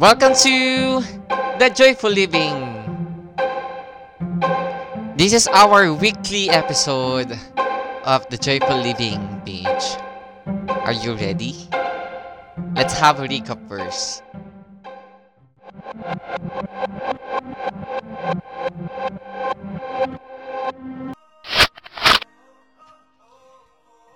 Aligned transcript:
Welcome 0.00 0.32
to 0.48 1.04
The 1.60 1.68
Joyful 1.76 2.08
Living. 2.08 2.56
This 5.20 5.36
is 5.36 5.46
our 5.52 5.92
weekly 5.92 6.48
episode 6.48 7.36
of 8.08 8.24
The 8.32 8.40
Joyful 8.40 8.80
Living 8.80 9.20
page. 9.44 9.84
Are 10.88 10.96
you 10.96 11.12
ready? 11.20 11.52
Let's 12.72 12.96
have 12.96 13.20
a 13.20 13.28
recap 13.28 13.60
first. 13.68 14.24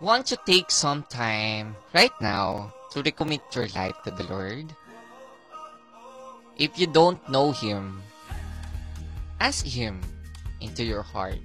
Want 0.01 0.25
to 0.32 0.41
take 0.48 0.71
some 0.71 1.05
time 1.12 1.77
right 1.93 2.16
now 2.25 2.73
to 2.93 3.03
recommit 3.03 3.45
your 3.53 3.69
life 3.77 4.01
to 4.09 4.11
the 4.11 4.25
Lord? 4.32 4.73
If 6.54 6.79
you 6.79 6.86
don't 6.86 7.18
know 7.26 7.50
Him, 7.50 7.99
ask 9.40 9.67
Him 9.67 9.99
into 10.61 10.85
your 10.86 11.03
heart. 11.03 11.43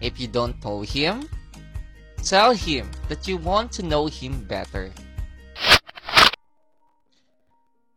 If 0.00 0.20
you 0.20 0.30
don't 0.30 0.54
know 0.62 0.86
Him, 0.86 1.26
tell 2.22 2.54
Him 2.54 2.86
that 3.10 3.26
you 3.26 3.36
want 3.38 3.72
to 3.74 3.82
know 3.82 4.06
Him 4.06 4.46
better. 4.46 4.94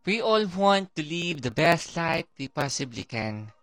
We 0.02 0.18
all 0.20 0.42
want 0.58 0.90
to 0.98 1.06
live 1.06 1.42
the 1.42 1.54
best 1.54 1.94
life 1.96 2.26
we 2.36 2.48
possibly 2.50 3.06
can. 3.06 3.54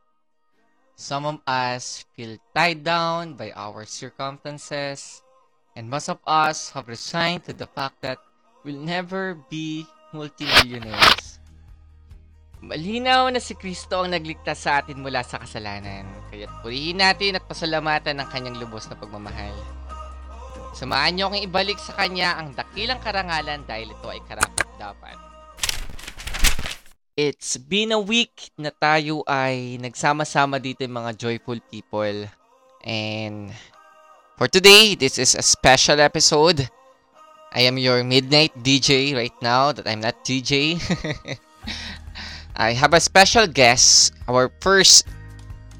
Some 0.96 1.28
of 1.28 1.44
us 1.46 2.06
feel 2.16 2.40
tied 2.56 2.88
down 2.88 3.36
by 3.36 3.52
our 3.52 3.84
circumstances, 3.84 5.22
and 5.76 5.92
most 5.92 6.08
of 6.08 6.24
us 6.26 6.72
have 6.72 6.88
resigned 6.88 7.44
to 7.46 7.54
the 7.54 7.68
fact 7.68 8.00
that 8.00 8.20
we'll 8.64 8.80
never 8.80 9.36
be 9.52 9.84
multimillionaires. 10.14 11.29
Malinaw 12.60 13.32
na 13.32 13.40
si 13.40 13.56
Kristo 13.56 14.04
ang 14.04 14.12
nagligtas 14.12 14.68
sa 14.68 14.84
atin 14.84 15.00
mula 15.00 15.24
sa 15.24 15.40
kasalanan. 15.40 16.04
Kaya't 16.28 16.60
purihin 16.60 17.00
natin 17.00 17.40
at 17.40 17.48
pasalamatan 17.48 18.20
ng 18.20 18.28
kanyang 18.28 18.60
lubos 18.60 18.92
na 18.92 19.00
pagmamahal. 19.00 19.56
Samahan 20.76 21.16
niyo 21.16 21.32
akong 21.32 21.48
ibalik 21.48 21.80
sa 21.80 21.96
kanya 21.96 22.36
ang 22.36 22.52
dakilang 22.52 23.00
karangalan 23.00 23.64
dahil 23.64 23.96
ito 23.96 24.08
ay 24.12 24.20
karapat 24.28 24.68
dapat. 24.76 25.18
It's 27.20 27.56
been 27.60 27.96
a 27.96 28.00
week 28.00 28.52
na 28.56 28.72
tayo 28.72 29.24
ay 29.28 29.80
nagsama-sama 29.80 30.60
dito 30.60 30.84
mga 30.88 31.16
joyful 31.16 31.60
people. 31.68 32.28
And 32.84 33.56
for 34.40 34.48
today, 34.48 34.96
this 35.00 35.20
is 35.20 35.36
a 35.36 35.44
special 35.44 36.00
episode. 36.00 36.68
I 37.56 37.68
am 37.68 37.80
your 37.80 38.04
midnight 38.04 38.56
DJ 38.64 39.16
right 39.16 39.36
now 39.44 39.72
that 39.72 39.88
I'm 39.88 40.04
not 40.04 40.24
DJ. 40.24 40.80
I 42.60 42.76
have 42.76 42.92
a 42.92 43.00
special 43.00 43.48
guest, 43.48 44.12
our 44.28 44.52
first 44.60 45.08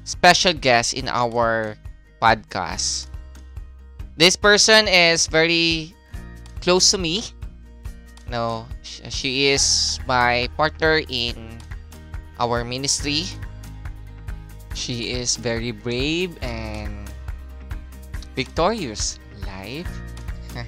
special 0.08 0.56
guest 0.56 0.96
in 0.96 1.12
our 1.12 1.76
podcast. 2.16 3.12
This 4.16 4.32
person 4.32 4.88
is 4.88 5.28
very 5.28 5.92
close 6.64 6.88
to 6.96 6.98
me. 6.98 7.20
No, 8.32 8.64
sh- 8.80 9.04
she 9.12 9.52
is 9.52 10.00
my 10.08 10.48
partner 10.56 11.04
in 11.04 11.60
our 12.40 12.64
ministry. 12.64 13.28
She 14.72 15.12
is 15.12 15.36
very 15.36 15.76
brave 15.76 16.32
and 16.40 17.12
victorious 18.32 19.20
life. 19.44 19.92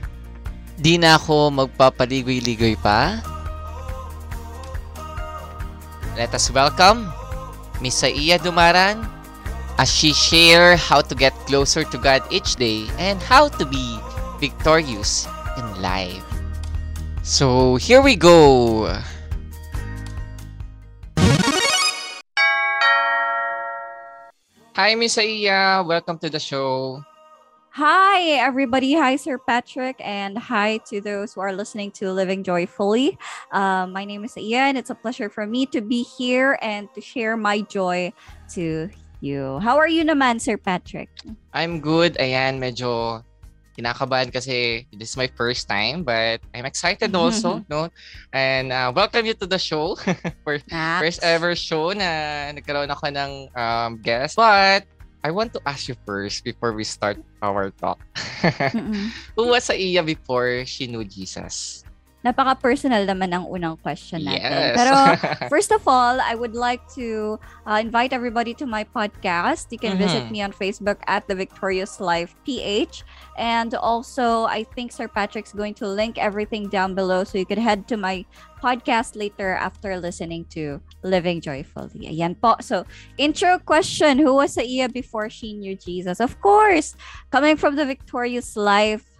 Di 0.76 1.00
na 1.00 1.16
ako 1.16 1.56
magpapaligoy-ligoy 1.56 2.76
pa. 2.84 3.31
Let 6.12 6.36
us 6.36 6.52
welcome 6.52 7.08
Miss 7.80 8.04
Iya 8.04 8.36
Dumaran 8.36 9.08
as 9.80 9.88
she 9.88 10.12
share 10.12 10.76
how 10.76 11.00
to 11.00 11.16
get 11.16 11.32
closer 11.48 11.88
to 11.88 11.96
God 11.96 12.20
each 12.28 12.60
day 12.60 12.84
and 13.00 13.16
how 13.24 13.48
to 13.56 13.64
be 13.64 13.96
victorious 14.36 15.24
in 15.56 15.64
life. 15.80 16.20
So 17.24 17.80
here 17.80 18.04
we 18.04 18.12
go. 18.12 18.92
Hi, 24.76 24.92
Miss 24.96 25.16
Iya. 25.16 25.80
Welcome 25.80 26.20
to 26.20 26.28
the 26.28 26.40
show. 26.40 27.00
Hi, 27.72 28.36
everybody. 28.36 28.92
Hi, 28.92 29.16
Sir 29.16 29.40
Patrick, 29.40 29.96
and 30.04 30.36
hi 30.36 30.76
to 30.92 31.00
those 31.00 31.32
who 31.32 31.40
are 31.40 31.56
listening 31.56 31.88
to 31.92 32.12
Living 32.12 32.44
Joyfully. 32.44 33.16
Um, 33.50 33.96
my 33.96 34.04
name 34.04 34.28
is 34.28 34.36
Ian. 34.36 34.76
It's 34.76 34.90
a 34.90 34.94
pleasure 34.94 35.32
for 35.32 35.46
me 35.46 35.64
to 35.72 35.80
be 35.80 36.04
here 36.04 36.58
and 36.60 36.92
to 36.92 37.00
share 37.00 37.34
my 37.34 37.64
joy 37.64 38.12
to 38.52 38.90
you. 39.24 39.58
How 39.64 39.78
are 39.80 39.88
you 39.88 40.04
naman, 40.04 40.44
Sir 40.44 40.60
Patrick? 40.60 41.08
I'm 41.56 41.80
good. 41.80 42.20
Ayan, 42.20 42.60
medyo 42.60 43.24
kinakabahan 43.72 44.28
kasi 44.28 44.84
this 44.92 45.08
is 45.08 45.16
my 45.16 45.32
first 45.32 45.64
time 45.64 46.04
but 46.04 46.44
I'm 46.52 46.68
excited 46.68 47.08
also, 47.16 47.64
no? 47.72 47.88
And 48.36 48.68
uh, 48.68 48.92
welcome 48.94 49.24
you 49.24 49.32
to 49.40 49.48
the 49.48 49.56
show. 49.56 49.96
first, 50.44 50.68
first 51.00 51.24
ever 51.24 51.56
show 51.56 51.96
na 51.96 52.52
nagkaroon 52.52 52.92
ako 52.92 53.08
ng 53.08 53.32
um, 53.56 53.96
guest. 54.04 54.36
But 54.36 54.84
I 55.22 55.30
want 55.30 55.52
to 55.54 55.60
ask 55.66 55.86
you 55.88 55.94
first 56.04 56.42
before 56.42 56.72
we 56.72 56.82
start 56.84 57.18
our 57.42 57.70
talk. 57.70 58.02
Who 59.36 59.54
was 59.54 59.70
sa 59.70 59.74
iya 59.74 60.02
before 60.02 60.66
she 60.66 60.90
knew 60.90 61.06
Jesus? 61.06 61.81
Napaka-personal 62.22 63.02
naman 63.04 63.34
ang 63.34 63.44
unang 63.46 63.74
question 63.82 64.22
natin. 64.22 64.46
Yes. 64.46 64.74
Pero 64.78 64.94
first 65.52 65.74
of 65.74 65.82
all, 65.86 66.22
I 66.22 66.34
would 66.34 66.54
like 66.54 66.80
to 66.94 67.38
uh, 67.66 67.82
invite 67.82 68.14
everybody 68.14 68.54
to 68.62 68.66
my 68.66 68.86
podcast. 68.86 69.68
You 69.74 69.78
can 69.78 69.98
visit 69.98 70.24
Mhm. 70.26 70.30
me 70.30 70.38
on 70.42 70.52
Facebook 70.54 71.02
at 71.10 71.26
The 71.26 71.34
Victorious 71.34 71.98
Life 71.98 72.34
PH. 72.46 73.02
And 73.36 73.74
also, 73.74 74.46
I 74.46 74.62
think 74.62 74.92
Sir 74.92 75.08
Patrick's 75.10 75.52
going 75.52 75.74
to 75.82 75.86
link 75.88 76.16
everything 76.16 76.68
down 76.70 76.94
below 76.94 77.24
so 77.24 77.38
you 77.38 77.46
could 77.46 77.58
head 77.58 77.88
to 77.90 77.96
my 77.98 78.24
podcast 78.62 79.18
later 79.18 79.58
after 79.58 79.98
listening 79.98 80.46
to 80.54 80.78
Living 81.02 81.42
Joyfully. 81.42 82.06
Ayan 82.06 82.38
po. 82.38 82.54
So, 82.62 82.86
intro 83.18 83.58
question. 83.58 84.22
Who 84.22 84.38
was 84.38 84.54
iya 84.56 84.86
before 84.86 85.26
she 85.28 85.52
knew 85.58 85.74
Jesus? 85.74 86.22
Of 86.22 86.38
course, 86.38 86.94
coming 87.34 87.58
from 87.58 87.74
The 87.74 87.84
Victorious 87.84 88.54
Life, 88.54 89.10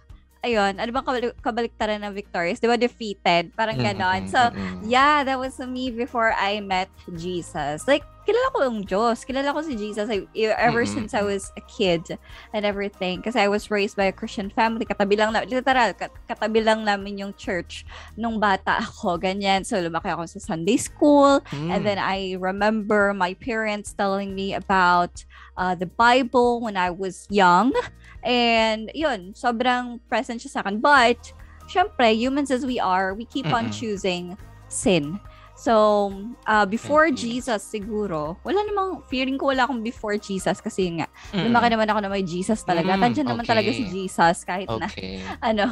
ayun, 0.43 0.75
ano 0.75 0.89
bang 0.91 1.05
kabalik- 1.07 1.39
kabaliktaran 1.39 2.03
ng 2.03 2.13
victorious? 2.13 2.59
Di 2.59 2.67
ba 2.67 2.75
defeated? 2.75 3.55
Parang 3.55 3.79
ganon. 3.79 4.27
So, 4.27 4.51
Mm-mm. 4.51 4.83
yeah, 4.85 5.23
that 5.23 5.39
was 5.39 5.55
me 5.59 5.89
before 5.89 6.35
I 6.35 6.59
met 6.59 6.91
Jesus. 7.15 7.87
Like, 7.87 8.03
kilala 8.23 8.47
ko 8.55 8.57
yung 8.63 8.81
Diyos. 8.87 9.27
Kilala 9.27 9.51
ko 9.51 9.59
si 9.61 9.75
Jesus 9.75 10.07
I, 10.07 10.27
ever 10.55 10.83
Mm-mm. 10.83 10.93
since 10.95 11.13
I 11.13 11.23
was 11.23 11.51
a 11.59 11.63
kid 11.67 12.17
and 12.55 12.63
everything. 12.65 13.21
Kasi 13.21 13.39
I 13.39 13.47
was 13.51 13.67
raised 13.69 13.95
by 13.99 14.07
a 14.07 14.15
Christian 14.15 14.49
family. 14.49 14.87
Katabi 14.87 15.19
lang, 15.19 15.35
na, 15.35 15.43
literal, 15.43 15.91
kat- 15.93 16.15
katabi 16.27 16.63
lang 16.63 16.87
namin 16.87 17.19
yung 17.19 17.33
church 17.35 17.85
nung 18.15 18.39
bata 18.39 18.79
ako. 18.85 19.19
Ganyan. 19.19 19.67
So, 19.67 19.77
lumaki 19.77 20.07
ako 20.07 20.25
sa 20.25 20.39
Sunday 20.39 20.79
school. 20.79 21.43
Mm. 21.51 21.69
And 21.71 21.81
then 21.85 21.99
I 21.99 22.39
remember 22.39 23.13
my 23.13 23.35
parents 23.35 23.91
telling 23.93 24.33
me 24.33 24.55
about 24.55 25.23
uh, 25.59 25.75
the 25.75 25.87
Bible 25.87 26.63
when 26.63 26.79
I 26.79 26.89
was 26.89 27.27
young. 27.29 27.75
And 28.23 28.87
yun, 28.95 29.35
sobrang 29.35 29.99
present 30.07 30.39
siya 30.39 30.51
sa 30.55 30.59
akin. 30.63 30.79
But, 30.79 31.19
syempre, 31.67 32.15
humans 32.15 32.51
as 32.51 32.63
we 32.63 32.79
are, 32.79 33.11
we 33.11 33.27
keep 33.27 33.51
on 33.51 33.67
Mm-mm. 33.67 33.75
choosing 33.75 34.39
sin. 34.71 35.19
So, 35.63 36.11
uh, 36.43 36.67
before 36.67 37.07
Thank. 37.07 37.15
Jesus 37.15 37.63
siguro, 37.71 38.35
wala 38.43 38.59
namang, 38.67 38.99
feeling 39.07 39.39
ko 39.39 39.47
wala 39.55 39.63
akong 39.63 39.79
before 39.79 40.19
Jesus 40.19 40.59
kasi 40.59 40.91
nga, 40.99 41.07
Mm-mm. 41.33 41.39
lumaki 41.39 41.71
naman 41.71 41.87
ako 41.87 41.99
na 42.03 42.11
may 42.11 42.19
Jesus 42.27 42.67
talaga. 42.67 42.99
Mm, 42.99 42.99
Tandiyan 42.99 43.31
naman 43.31 43.47
talaga 43.47 43.71
si 43.71 43.87
okay. 43.87 43.87
Jesus 43.87 44.43
kahit 44.43 44.75
na 44.75 44.91
Okay. 44.91 45.23
ano, 45.39 45.71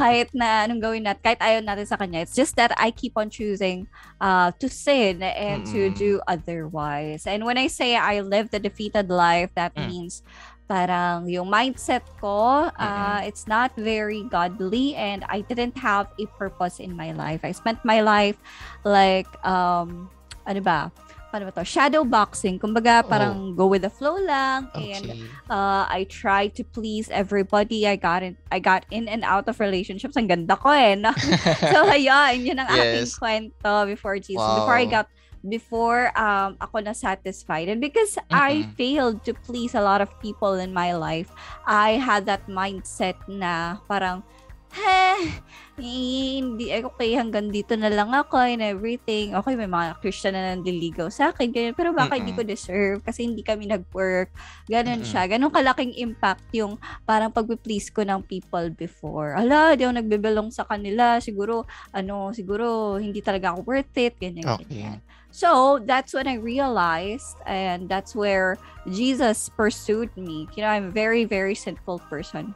kahit 0.00 0.32
na 0.32 0.64
anong 0.64 0.80
gawin 0.80 1.04
natin, 1.04 1.20
kahit 1.20 1.40
ayaw 1.44 1.60
natin 1.60 1.84
sa 1.84 2.00
kanya. 2.00 2.24
It's 2.24 2.32
just 2.32 2.56
that 2.56 2.72
I 2.80 2.88
keep 2.96 3.12
on 3.20 3.28
choosing 3.28 3.92
uh, 4.24 4.56
to 4.56 4.72
sin 4.72 5.20
and 5.20 5.68
to 5.68 5.90
Mm-mm. 5.90 5.92
do 5.92 6.24
otherwise. 6.24 7.28
And 7.28 7.44
when 7.44 7.60
I 7.60 7.68
say 7.68 8.00
I 8.00 8.24
live 8.24 8.48
the 8.48 8.60
defeated 8.60 9.12
life, 9.12 9.52
that 9.52 9.76
Mm. 9.76 9.84
means 9.86 10.24
parang 10.70 11.26
yung 11.26 11.50
mindset 11.50 12.06
ko, 12.22 12.70
uh, 12.70 13.18
Mm-mm. 13.18 13.26
it's 13.26 13.50
not 13.50 13.74
very 13.74 14.22
godly 14.30 14.94
and 14.94 15.26
I 15.26 15.42
didn't 15.42 15.74
have 15.82 16.06
a 16.14 16.30
purpose 16.38 16.78
in 16.78 16.94
my 16.94 17.10
life. 17.10 17.42
I 17.42 17.50
spent 17.50 17.82
my 17.82 17.98
life 18.06 18.38
like, 18.86 19.26
um, 19.42 20.06
ano 20.46 20.60
ba, 20.62 20.94
paano 21.34 21.50
ba 21.50 21.52
to? 21.58 21.66
Shadow 21.66 22.06
boxing. 22.06 22.58
Kumbaga, 22.62 23.02
parang 23.02 23.58
go 23.58 23.66
with 23.66 23.82
the 23.82 23.90
flow 23.90 24.14
lang. 24.22 24.70
And 24.78 25.10
Okay. 25.10 25.26
uh, 25.50 25.90
I 25.90 26.06
tried 26.08 26.54
to 26.58 26.64
please 26.64 27.10
everybody. 27.10 27.86
I 27.86 27.98
got 27.98 28.22
in, 28.22 28.38
I 28.50 28.58
got 28.62 28.86
in 28.94 29.10
and 29.10 29.26
out 29.26 29.50
of 29.50 29.58
relationships. 29.58 30.14
Ang 30.14 30.30
ganda 30.30 30.54
ko 30.54 30.70
eh. 30.70 30.94
No? 30.94 31.10
so, 31.70 31.86
ayun, 31.90 32.46
yun 32.46 32.58
ang 32.62 32.70
aking 32.78 33.10
Yes. 33.10 33.18
kwento 33.18 33.86
before 33.90 34.18
Jesus. 34.22 34.54
Before 34.54 34.78
I 34.78 34.86
Wow. 34.86 35.02
got, 35.02 35.06
before 35.42 36.12
um, 36.14 36.56
ako 36.60 36.84
na 36.84 36.92
satisfied. 36.92 37.68
And 37.68 37.80
because 37.80 38.16
I 38.28 38.64
Mhm. 38.64 38.76
failed 38.76 39.16
to 39.24 39.32
please 39.34 39.74
a 39.74 39.82
lot 39.84 40.00
of 40.00 40.12
people 40.20 40.54
in 40.56 40.72
my 40.72 40.92
life, 40.92 41.30
I 41.64 41.96
had 41.96 42.24
that 42.26 42.44
mindset 42.46 43.16
na 43.26 43.80
parang, 43.86 44.22
Heh, 44.70 45.42
hindi, 45.74 46.70
okay, 46.70 47.10
hanggang 47.18 47.50
dito 47.50 47.74
na 47.74 47.90
lang 47.90 48.14
ako 48.14 48.38
and 48.38 48.62
everything. 48.62 49.34
Okay, 49.34 49.58
may 49.58 49.66
mga 49.66 49.98
Christian 49.98 50.38
na 50.38 50.54
nandiligaw 50.54 51.10
sa 51.10 51.34
akin, 51.34 51.50
ganyan. 51.50 51.74
Pero 51.74 51.90
baka 51.90 52.22
hindi 52.22 52.30
ko 52.30 52.46
deserve 52.46 53.02
kasi 53.02 53.26
hindi 53.26 53.42
kami 53.42 53.66
nag-work. 53.66 54.30
Ganon 54.66 55.02
Mm-mm. 55.02 55.06
siya. 55.06 55.26
Ganon 55.26 55.50
kalaking 55.50 55.90
impact 55.98 56.46
yung 56.54 56.78
parang 57.02 57.34
pag-please 57.34 57.90
ko 57.90 58.06
ng 58.06 58.22
people 58.22 58.70
before. 58.76 59.34
Ala, 59.34 59.74
di 59.74 59.82
ako 59.82 59.94
nagbebelong 59.98 60.48
sa 60.54 60.62
kanila. 60.62 61.18
Siguro, 61.18 61.66
ano, 61.90 62.30
siguro 62.30 62.94
hindi 63.02 63.18
talaga 63.24 63.50
ako 63.56 63.66
worth 63.66 63.96
it. 63.98 64.14
Ganyan, 64.22 64.54
Okay. 64.54 64.66
ganyan. 64.70 65.02
So, 65.30 65.78
that's 65.86 66.12
when 66.12 66.26
I 66.26 66.34
realized 66.34 67.38
and 67.46 67.88
that's 67.88 68.14
where 68.14 68.58
Jesus 68.90 69.48
pursued 69.48 70.10
me. 70.16 70.48
You 70.56 70.62
know, 70.62 70.70
I'm 70.70 70.86
a 70.86 70.94
very, 70.94 71.24
very 71.24 71.54
sinful 71.54 72.00
person. 72.10 72.54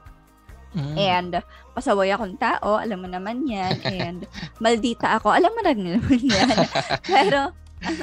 Mm. 0.75 0.99
And 0.99 1.33
pasaway 1.77 2.11
akong 2.11 2.35
tao, 2.39 2.83
alam 2.83 3.07
mo 3.07 3.09
naman 3.09 3.47
yan. 3.47 3.79
And 4.03 4.27
maldita 4.59 5.23
ako, 5.23 5.31
alam 5.31 5.55
mo 5.55 5.61
na 5.63 5.73
naman 5.73 6.21
yan. 6.35 6.57
Pero 7.07 7.55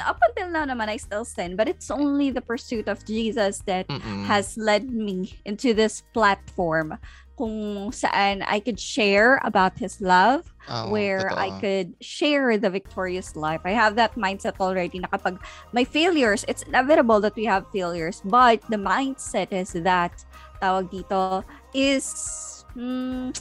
up 0.07 0.19
until 0.31 0.49
now 0.49 0.63
naman, 0.63 0.87
I 0.87 0.97
still 0.97 1.25
sin. 1.25 1.55
But 1.55 1.67
it's 1.67 1.91
only 1.91 2.31
the 2.31 2.41
pursuit 2.41 2.87
of 2.87 3.03
Jesus 3.03 3.59
that 3.67 3.87
Mm-mm. 3.87 4.25
has 4.25 4.55
led 4.55 4.89
me 4.89 5.35
into 5.43 5.73
this 5.73 6.03
platform 6.15 6.95
kung 7.37 7.89
saan 7.91 8.43
I 8.47 8.59
could 8.59 8.79
share 8.79 9.39
about 9.43 9.77
His 9.77 10.01
love, 10.01 10.49
Oo, 10.69 10.91
where 10.91 11.31
totoo. 11.31 11.39
I 11.39 11.49
could 11.59 11.89
share 12.01 12.57
the 12.57 12.69
victorious 12.69 13.35
life. 13.35 13.61
I 13.65 13.71
have 13.71 13.95
that 13.95 14.15
mindset 14.15 14.59
already 14.59 14.99
na 14.99 15.07
kapag 15.07 15.39
may 15.73 15.83
failures, 15.83 16.45
it's 16.47 16.61
inevitable 16.63 17.19
that 17.21 17.35
we 17.35 17.45
have 17.45 17.65
failures. 17.73 18.21
But 18.25 18.61
the 18.69 18.77
mindset 18.77 19.51
is 19.51 19.73
that, 19.73 20.13
tawag 20.61 20.91
dito, 20.91 21.43
is, 21.73 22.65
mm, 22.75 23.33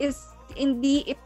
is, 0.00 0.16
hindi, 0.56 1.04
it 1.06 1.20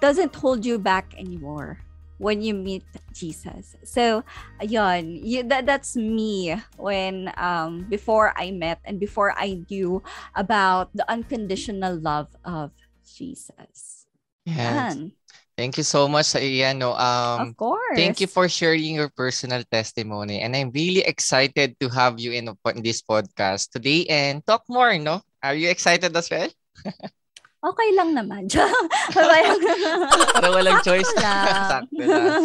doesn't 0.00 0.34
hold 0.34 0.64
you 0.64 0.78
back 0.78 1.12
anymore 1.16 1.80
when 2.20 2.44
you 2.44 2.52
meet 2.52 2.84
Jesus. 3.16 3.74
So, 3.82 4.22
ayun, 4.60 5.24
y- 5.24 5.48
that, 5.48 5.64
that's 5.64 5.96
me 5.96 6.52
when, 6.76 7.32
um, 7.40 7.88
before 7.88 8.36
I 8.36 8.52
met 8.52 8.78
and 8.84 9.00
before 9.00 9.32
I 9.32 9.64
knew 9.72 10.04
about 10.36 10.92
the 10.92 11.08
unconditional 11.08 11.96
love 11.96 12.28
of 12.44 12.70
Jesus. 13.08 14.04
Yes. 14.44 14.94
Yan. 14.94 15.12
Thank 15.56 15.76
you 15.76 15.84
so 15.84 16.08
much 16.08 16.32
sa 16.32 16.40
iyan, 16.40 16.80
no. 16.80 16.96
Um, 16.96 17.52
of 17.52 17.56
course. 17.56 17.96
Thank 17.96 18.20
you 18.20 18.28
for 18.28 18.48
sharing 18.48 18.96
your 18.96 19.12
personal 19.12 19.60
testimony. 19.68 20.40
And 20.40 20.56
I'm 20.56 20.72
really 20.72 21.04
excited 21.04 21.76
to 21.80 21.88
have 21.92 22.16
you 22.16 22.32
in, 22.32 22.48
in 22.48 22.80
this 22.80 23.04
podcast 23.04 23.68
today 23.68 24.08
and 24.08 24.40
talk 24.44 24.64
more, 24.68 24.96
no? 24.96 25.20
Are 25.44 25.52
you 25.52 25.68
excited 25.68 26.16
as 26.16 26.32
well? 26.32 26.48
Okay 27.60 27.88
lang 27.92 28.16
naman. 28.16 28.48
Para 29.14 30.48
walang 30.56 30.80
choice. 30.80 31.12
lang. 31.20 31.44
Sakto 31.70 32.00
lang. 32.00 32.40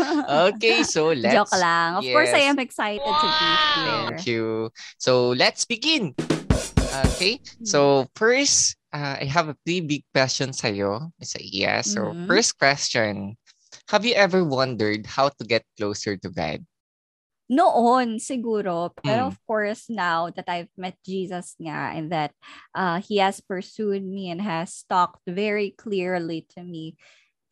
Okay, 0.51 0.83
so 0.83 1.15
let's... 1.15 1.31
Joke 1.31 1.55
lang. 1.55 1.95
Of 1.95 2.03
course, 2.11 2.35
I 2.35 2.43
Yes. 2.43 2.51
am 2.51 2.59
excited 2.59 2.99
to 2.99 3.27
be 3.27 3.29
here. 3.31 3.55
Thank 4.11 4.27
you. 4.27 4.43
So 4.99 5.31
let's 5.31 5.63
begin. 5.63 6.11
Okay. 7.15 7.39
So 7.63 8.07
first, 8.15 8.75
uh, 8.91 9.19
I 9.19 9.25
have 9.27 9.47
a 9.47 9.55
three 9.63 9.79
big 9.79 10.03
questions 10.11 10.59
sa'yo, 10.59 11.11
Miss 11.19 11.35
Iya. 11.39 11.83
So 11.83 12.11
Mhm. 12.11 12.27
first 12.27 12.59
question, 12.59 13.35
have 13.91 14.03
you 14.03 14.15
ever 14.19 14.43
wondered 14.43 15.07
how 15.07 15.31
to 15.31 15.43
get 15.47 15.63
closer 15.79 16.15
to 16.19 16.27
God? 16.31 16.63
Noon, 17.49 18.17
siguro. 18.17 18.89
Pero 19.03 19.25
Mm. 19.25 19.27
of 19.29 19.37
course, 19.45 19.85
now 19.89 20.29
that 20.33 20.49
I've 20.49 20.71
met 20.77 20.97
Jesus 21.05 21.53
nga 21.61 21.93
and 21.93 22.09
that 22.11 22.33
uh, 22.73 22.97
He 23.01 23.17
has 23.21 23.39
pursued 23.41 24.01
me 24.03 24.29
and 24.33 24.41
has 24.41 24.83
talked 24.89 25.21
very 25.29 25.71
clearly 25.77 26.47
to 26.57 26.63
me, 26.63 26.97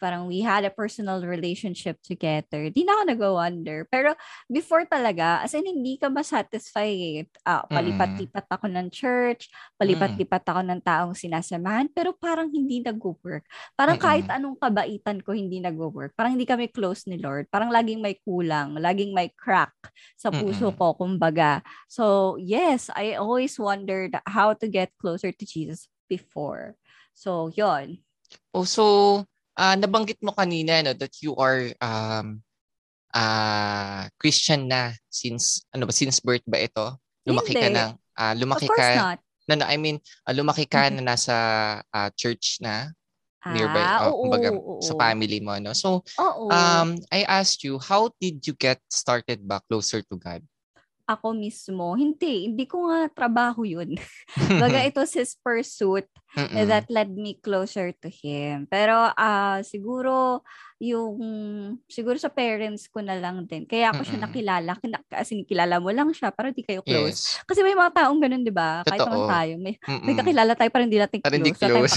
parang 0.03 0.27
we 0.27 0.44
had 0.44 0.67
a 0.67 0.73
personal 0.75 1.23
relationship 1.23 1.95
together. 2.03 2.67
Di 2.67 2.83
na 2.83 3.00
ako 3.00 3.03
nag-wonder. 3.15 3.88
Pero 3.88 4.11
before 4.51 4.83
talaga, 4.83 5.39
as 5.39 5.55
in 5.55 5.63
hindi 5.63 5.95
ka 5.95 6.11
ma-satisfy. 6.11 6.91
eh. 6.91 7.23
Ah, 7.47 7.63
palipat-lipat 7.63 8.51
ako 8.51 8.67
ng 8.67 8.91
church, 8.91 9.47
palipat-lipat 9.79 10.44
ako 10.44 10.61
ng 10.67 10.79
taong 10.83 11.15
sinasamahan, 11.15 11.88
pero 11.88 12.11
parang 12.11 12.51
hindi 12.51 12.83
nag-work. 12.83 13.47
Parang 13.79 13.95
kahit 13.95 14.27
anong 14.27 14.59
kabaitan 14.59 15.23
ko 15.23 15.31
hindi 15.31 15.63
nag-work. 15.63 16.11
Parang 16.19 16.35
hindi 16.35 16.44
kami 16.44 16.67
close 16.67 17.07
ni 17.07 17.15
Lord. 17.15 17.47
Parang 17.47 17.71
laging 17.71 18.03
may 18.03 18.19
kulang, 18.19 18.75
laging 18.75 19.15
may 19.15 19.31
crack 19.31 19.71
sa 20.19 20.27
puso 20.35 20.75
ko, 20.75 20.91
kumbaga. 21.00 21.63
So, 21.88 22.35
yes, 22.35 22.91
I 22.91 23.15
always 23.15 23.55
wondered 23.55 24.19
how 24.27 24.51
to 24.59 24.67
get 24.67 24.91
closer 25.00 25.31
to 25.31 25.45
Jesus 25.47 25.88
before. 26.11 26.75
So, 27.13 27.53
yon. 27.53 28.01
Oh, 28.53 28.65
so 28.65 29.25
ah 29.57 29.75
nabanggit 29.77 30.17
mo 30.25 30.33
kanina 30.33 30.81
no 30.81 30.91
that 30.97 31.13
you 31.21 31.33
are 31.38 31.69
um 31.81 32.41
ah 33.13 34.09
Christian 34.17 34.65
na 34.67 34.94
since 35.09 35.61
ano 35.69 35.85
ba 35.85 35.94
since 35.94 36.17
birth 36.19 36.44
ba 36.50 36.57
ito? 36.61 36.97
Lumaki 37.29 37.53
ka 37.53 37.69
Hindi. 37.69 37.77
na 37.77 37.83
ah 38.17 38.33
lumaki 38.33 38.67
Of 38.67 38.73
course 38.73 38.81
ka 38.81 38.89
not. 38.97 39.17
na, 39.47 39.53
na- 39.59 39.69
I 39.69 39.77
mean 39.77 40.00
ah, 40.25 40.33
lumaki 40.33 40.65
ka 40.65 40.89
na 40.89 41.01
nasa 41.03 41.35
ah, 41.94 42.09
church 42.17 42.57
na 42.63 42.89
nearby 43.44 43.83
Ah, 43.83 44.07
oh, 44.07 44.15
oo, 44.15 44.19
kumbaga 44.23 44.50
oo, 44.55 44.75
sa 44.81 44.95
family 44.95 45.44
mo 45.44 45.53
no. 45.59 45.75
So 45.75 46.01
Oo. 46.17 46.47
um 46.50 46.95
I 47.11 47.27
asked 47.27 47.61
you 47.67 47.77
how 47.77 48.09
did 48.17 48.41
you 48.47 48.55
get 48.55 48.79
started 48.89 49.44
ba 49.44 49.59
closer 49.69 50.01
to 50.09 50.15
God? 50.17 50.41
Ako 51.03 51.35
mismo, 51.35 51.94
hindi. 52.00 52.47
Hindi 52.47 52.63
ko 52.63 52.88
nga 52.88 53.11
trabaho 53.11 53.67
yun. 53.67 54.00
Baga, 54.61 54.88
it 54.88 54.95
was 54.95 55.11
his 55.11 55.35
pursuit 55.35 56.07
Mm-mm. 56.33 56.65
that 56.65 56.88
led 56.88 57.11
me 57.11 57.38
closer 57.38 57.91
to 58.00 58.07
him. 58.07 58.65
Pero 58.71 59.11
ah 59.13 59.59
siguro 59.67 60.41
yung 60.83 61.15
siguro 61.88 62.19
sa 62.19 62.27
parents 62.27 62.91
ko 62.91 63.00
na 63.00 63.15
lang 63.15 63.47
din. 63.47 63.63
Kaya 63.63 63.95
ako 63.95 64.03
siya 64.03 64.19
Mm-mm. 64.19 64.27
nakilala. 64.27 64.71
Kina- 64.83 65.06
As 65.15 65.31
in, 65.31 65.47
kilala 65.47 65.80
mo 65.80 65.88
lang 65.95 66.12
siya, 66.12 66.27
pero 66.35 66.51
di 66.51 66.59
kayo 66.59 66.83
close. 66.83 67.39
Yes. 67.39 67.47
Kasi 67.47 67.63
may 67.63 67.71
mga 67.71 68.03
taong 68.03 68.19
ganun, 68.19 68.44
di 68.44 68.51
ba? 68.51 68.83
Kahit 68.83 69.00
naman 69.07 69.24
tayo. 69.31 69.53
May, 69.56 69.80
may 69.80 70.12
Mm-mm. 70.12 70.19
kakilala 70.19 70.51
tayo, 70.59 70.69
parang 70.75 70.91
hindi 70.91 71.00
natin 71.00 71.24
Parang 71.24 71.39
close. 71.39 71.47
di 71.47 71.56
Wala 71.56 71.63
tayong 71.63 71.88
close. 71.88 71.95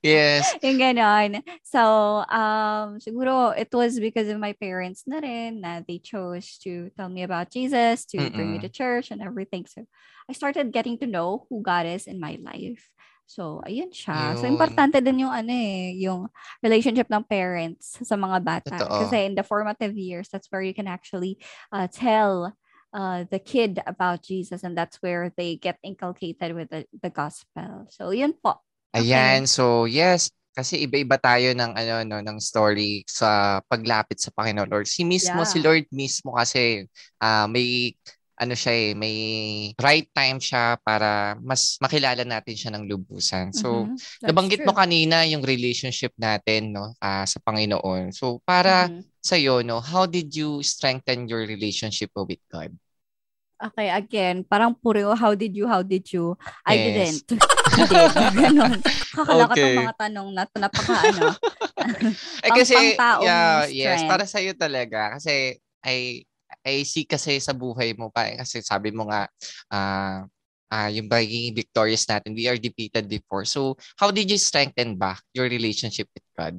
Yes. 0.00 0.44
yung 0.64 0.80
ganon. 0.80 1.30
So, 1.60 1.80
um, 2.24 2.96
siguro 2.96 3.52
it 3.52 3.68
was 3.68 4.00
because 4.00 4.32
of 4.32 4.40
my 4.40 4.56
parents 4.56 5.04
na 5.04 5.20
rin 5.20 5.60
na 5.60 5.84
they 5.84 6.00
chose 6.00 6.56
to 6.64 6.88
tell 6.96 7.12
me 7.12 7.20
about 7.20 7.52
Jesus, 7.52 8.08
to 8.10 8.18
bring 8.32 8.56
me 8.56 8.58
Mm-mm. 8.58 8.64
to 8.64 8.72
church 8.72 9.12
and 9.12 9.20
everything. 9.20 9.68
So, 9.68 9.84
I 10.24 10.32
started 10.32 10.72
getting 10.72 10.96
to 11.04 11.06
know 11.06 11.44
who 11.52 11.60
God 11.60 11.84
is 11.84 12.08
in 12.08 12.16
my 12.16 12.40
life. 12.40 12.88
So, 13.26 13.62
ayun 13.64 13.90
siya. 13.94 14.36
So, 14.36 14.44
Yun. 14.44 14.58
importante 14.58 15.00
din 15.00 15.24
yung 15.24 15.32
ano 15.32 15.52
eh, 15.52 15.96
yung 15.96 16.28
relationship 16.60 17.08
ng 17.08 17.24
parents 17.24 17.96
sa 18.02 18.16
mga 18.18 18.38
bata. 18.44 18.76
Totoo. 18.76 19.06
Kasi 19.06 19.24
in 19.24 19.34
the 19.34 19.46
formative 19.46 19.96
years, 19.96 20.28
that's 20.28 20.50
where 20.52 20.62
you 20.62 20.76
can 20.76 20.86
actually 20.86 21.40
uh, 21.72 21.88
tell 21.88 22.52
uh, 22.92 23.24
the 23.32 23.40
kid 23.40 23.80
about 23.88 24.20
Jesus 24.22 24.62
and 24.62 24.76
that's 24.76 25.00
where 25.00 25.32
they 25.36 25.56
get 25.56 25.80
inculcated 25.82 26.52
with 26.52 26.68
the, 26.68 26.84
the 27.00 27.08
gospel. 27.08 27.88
So, 27.88 28.12
yun 28.12 28.36
po. 28.36 28.60
Okay. 28.92 29.08
Ayan, 29.08 29.48
so 29.48 29.88
yes, 29.88 30.28
kasi 30.52 30.84
iba-iba 30.84 31.16
tayo 31.16 31.56
ng 31.56 31.72
ano 31.72 32.04
no 32.04 32.20
ng 32.20 32.36
story 32.36 33.00
sa 33.08 33.60
paglapit 33.64 34.20
sa 34.20 34.28
Panginoon 34.36 34.68
Lord. 34.68 34.84
Si 34.84 35.00
mismo 35.00 35.40
Yeah. 35.40 35.48
si 35.48 35.58
Lord 35.64 35.88
mismo 35.88 36.36
kasi 36.36 36.84
ah, 37.16 37.48
may 37.48 37.96
ano 38.42 38.58
siya 38.58 38.74
eh, 38.74 38.90
may 38.98 39.16
right 39.78 40.10
time 40.10 40.42
siya 40.42 40.74
para 40.82 41.38
mas 41.38 41.78
makilala 41.78 42.26
natin 42.26 42.54
siya 42.58 42.70
ng 42.74 42.90
lubusan. 42.90 43.54
So, 43.54 43.86
Mhm. 43.86 43.94
That's 43.94 44.26
nabanggit 44.26 44.60
mo 44.66 44.74
true. 44.74 44.82
kanina 44.82 45.22
yung 45.30 45.46
relationship 45.46 46.10
natin 46.18 46.74
no 46.74 46.90
ah, 46.98 47.22
sa 47.22 47.38
Panginoon. 47.38 48.10
So, 48.10 48.42
para 48.42 48.90
Mhm. 48.90 49.06
sa 49.22 49.38
iyo 49.38 49.62
no, 49.62 49.78
how 49.78 50.10
did 50.10 50.34
you 50.34 50.58
strengthen 50.66 51.30
your 51.30 51.46
relationship 51.46 52.10
with 52.18 52.42
God? 52.50 52.74
Okay, 53.62 53.94
again, 53.94 54.42
parang 54.42 54.74
puro, 54.74 55.14
how 55.14 55.38
did 55.38 55.54
you, 55.54 55.70
how 55.70 55.86
did 55.86 56.02
you? 56.10 56.34
I 56.66 56.82
Yes. 56.82 57.22
didn't. 57.22 57.38
Hindi, 57.78 57.94
ganon. 58.42 58.82
Kakalakat 59.14 59.54
Okay. 59.54 59.70
ng 59.70 59.78
mga 59.86 59.94
tanong 60.02 60.28
na 60.34 60.42
to, 60.50 60.56
napaka 60.58 60.94
ano. 61.06 61.30
Eh 62.42 62.50
kasi 62.50 62.74
yeah, 63.22 63.66
yes, 63.70 64.02
para 64.06 64.26
sa 64.26 64.42
iyo 64.42 64.54
talaga 64.54 65.14
kasi 65.18 65.58
I 65.82 66.26
I 66.66 66.82
see 66.86 67.04
kasi 67.06 67.38
sa 67.42 67.52
buhay 67.52 67.94
mo 67.98 68.10
pa 68.10 68.30
kasi 68.38 68.62
sabi 68.62 68.90
mo 68.94 69.10
nga 69.10 69.26
ah 69.72 70.22
ah 70.72 70.88
yung 70.88 71.06
pagiging 71.10 71.52
victorious 71.54 72.08
natin, 72.08 72.32
we 72.32 72.48
are 72.48 72.56
defeated 72.56 73.04
before. 73.10 73.44
So, 73.44 73.76
how 74.00 74.08
did 74.10 74.30
you 74.32 74.38
strengthen 74.40 74.96
back 74.96 75.20
your 75.36 75.46
relationship 75.50 76.08
with 76.16 76.24
God? 76.38 76.56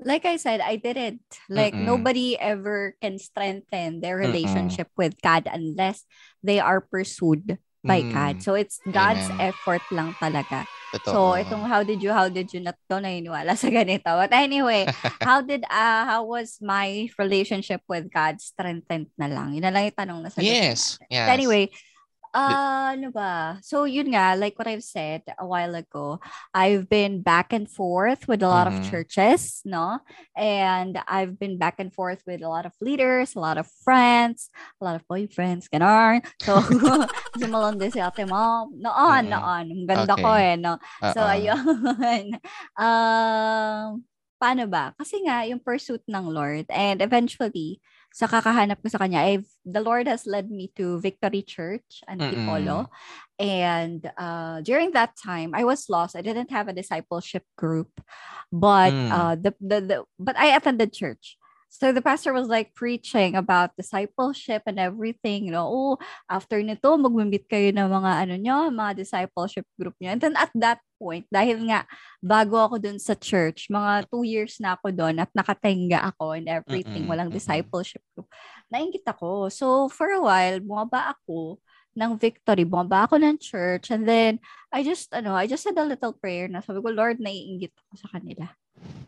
Like 0.00 0.24
I 0.24 0.36
said, 0.40 0.60
I 0.64 0.76
didn't. 0.76 1.20
Like, 1.52 1.76
Mm-mm. 1.76 1.84
nobody 1.84 2.32
ever 2.38 2.96
can 3.02 3.18
strengthen 3.20 4.00
their 4.00 4.16
Mm-mm. 4.22 4.26
relationship 4.32 4.88
with 4.96 5.20
God 5.20 5.44
unless 5.44 6.04
they 6.42 6.56
are 6.58 6.80
pursued 6.80 7.58
by 7.84 8.00
Mm, 8.00 8.08
God. 8.08 8.40
So, 8.40 8.54
it's 8.56 8.80
God's 8.88 9.28
Amen. 9.28 9.38
effort 9.38 9.84
lang 9.92 10.16
talaga. 10.16 10.64
Totoo. 10.90 11.14
So, 11.14 11.18
itong 11.38 11.64
how 11.70 11.86
did 11.86 12.02
you, 12.02 12.10
how 12.10 12.26
did 12.26 12.50
you, 12.50 12.58
not 12.58 12.74
to 12.90 12.98
naniniwala 12.98 13.54
sa 13.54 13.70
ganito. 13.70 14.10
But 14.10 14.34
anyway, 14.34 14.90
how 15.22 15.38
did, 15.40 15.62
uh, 15.70 16.02
how 16.06 16.26
was 16.26 16.58
my 16.58 17.06
relationship 17.14 17.82
with 17.86 18.10
God 18.10 18.42
strengthened 18.42 19.14
na 19.14 19.30
lang? 19.30 19.54
Yun 19.54 19.64
na 19.66 19.72
lang 19.72 19.86
yung 19.86 19.98
tanong 19.98 20.18
na 20.26 20.30
sagot 20.34 20.50
Yes. 20.50 20.98
Yes. 21.06 21.30
Anyway, 21.30 21.70
Uh, 22.30 22.94
ano 22.94 23.10
ba? 23.10 23.58
So, 23.58 23.90
yun 23.90 24.14
nga, 24.14 24.38
like 24.38 24.54
what 24.54 24.70
I've 24.70 24.86
said 24.86 25.26
a 25.34 25.42
while 25.42 25.74
ago, 25.74 26.22
I've 26.54 26.86
been 26.86 27.26
back 27.26 27.50
and 27.50 27.66
forth 27.66 28.30
with 28.30 28.38
a 28.46 28.46
lot 28.46 28.70
Mhm. 28.70 28.70
of 28.70 28.78
churches, 28.78 29.58
no? 29.66 29.98
And 30.38 30.94
I've 31.10 31.42
been 31.42 31.58
back 31.58 31.82
and 31.82 31.90
forth 31.90 32.22
with 32.30 32.38
a 32.42 32.48
lot 32.48 32.66
of 32.70 32.74
leaders, 32.78 33.34
a 33.34 33.42
lot 33.42 33.58
of 33.58 33.66
friends, 33.82 34.46
a 34.78 34.84
lot 34.86 34.94
of 34.94 35.02
boyfriends, 35.10 35.66
ganon. 35.66 36.22
So, 36.38 36.62
kasi 37.34 37.50
malon 37.50 37.82
din 37.82 37.90
si 37.90 37.98
ate 37.98 38.22
mo. 38.30 38.70
Noon, 38.78 39.26
Mm-mm. 39.26 39.26
noon. 39.26 39.64
Ang 39.74 39.86
ganda 39.90 40.14
ko 40.14 40.30
Okay. 40.30 40.38
eh, 40.38 40.54
no? 40.54 40.78
So, 41.02 41.26
Oo. 41.26 41.26
ayun. 41.26 41.58
um, 42.78 44.06
paano 44.38 44.64
ba? 44.70 44.94
Kasi 45.02 45.18
nga, 45.26 45.42
yung 45.50 45.58
pursuit 45.58 46.06
ng 46.06 46.30
Lord. 46.30 46.70
And 46.70 47.02
eventually, 47.02 47.82
sa 48.12 48.26
kakahanap 48.26 48.82
ko 48.82 48.90
sa 48.90 48.98
kanya, 48.98 49.22
I've, 49.22 49.46
the 49.64 49.80
Lord 49.80 50.06
has 50.10 50.26
led 50.26 50.50
me 50.50 50.70
to 50.76 51.00
Victory 51.00 51.42
Church, 51.42 52.02
Antipolo. 52.10 52.90
And 53.38 54.04
uh, 54.18 54.60
during 54.60 54.92
that 54.92 55.16
time, 55.16 55.54
I 55.54 55.64
was 55.64 55.88
lost. 55.88 56.16
I 56.16 56.20
didn't 56.20 56.50
have 56.50 56.68
a 56.68 56.76
discipleship 56.76 57.44
group, 57.56 57.88
but 58.52 58.92
Mm. 58.92 59.08
uh, 59.08 59.34
the, 59.40 59.54
the 59.62 59.78
the 59.80 59.96
but 60.18 60.36
I 60.36 60.52
attended 60.52 60.92
church. 60.92 61.39
So 61.70 61.94
the 61.94 62.02
pastor 62.02 62.34
was 62.34 62.50
like 62.50 62.74
preaching 62.74 63.38
about 63.38 63.78
discipleship 63.78 64.66
and 64.66 64.74
everything. 64.74 65.46
You 65.46 65.54
know, 65.54 65.70
oh, 65.70 65.94
after 66.26 66.58
nito, 66.58 66.98
mag-meet 66.98 67.46
kayo 67.46 67.70
ng 67.70 67.86
mga 67.86 68.10
ano 68.26 68.34
nyo, 68.34 68.56
mga 68.74 68.98
discipleship 68.98 69.62
group 69.78 69.94
nyo. 70.02 70.10
And 70.10 70.18
then 70.18 70.34
at 70.34 70.50
that 70.58 70.82
point, 70.98 71.30
dahil 71.30 71.62
nga 71.70 71.86
bago 72.18 72.58
ako 72.58 72.82
dun 72.82 72.98
sa 72.98 73.14
church, 73.14 73.70
mga 73.70 74.10
two 74.10 74.26
years 74.26 74.58
na 74.58 74.74
ako 74.74 74.90
dun 74.90 75.22
at 75.22 75.30
nakatenga 75.30 76.10
ako 76.10 76.34
and 76.34 76.50
everything, 76.50 77.06
Mm-mm, 77.06 77.14
walang 77.14 77.30
discipleship 77.30 78.02
group. 78.18 78.26
Nainggit 78.66 79.06
ako. 79.06 79.46
So 79.46 79.86
for 79.86 80.10
a 80.10 80.18
while, 80.18 80.58
bumaba 80.58 81.14
ako 81.14 81.62
ng 81.94 82.18
victory, 82.18 82.66
bumaba 82.66 83.06
ako 83.06 83.22
ng 83.22 83.38
church 83.38 83.94
and 83.94 84.10
then 84.10 84.42
I 84.74 84.82
just, 84.82 85.14
ano, 85.14 85.38
I 85.38 85.46
just 85.46 85.62
said 85.62 85.78
a 85.78 85.86
little 85.86 86.18
prayer 86.18 86.50
na 86.50 86.66
sabi 86.66 86.82
ko, 86.82 86.90
Lord, 86.90 87.22
naiinggit 87.22 87.78
ako 87.78 87.94
sa 87.94 88.10
kanila. 88.10 88.50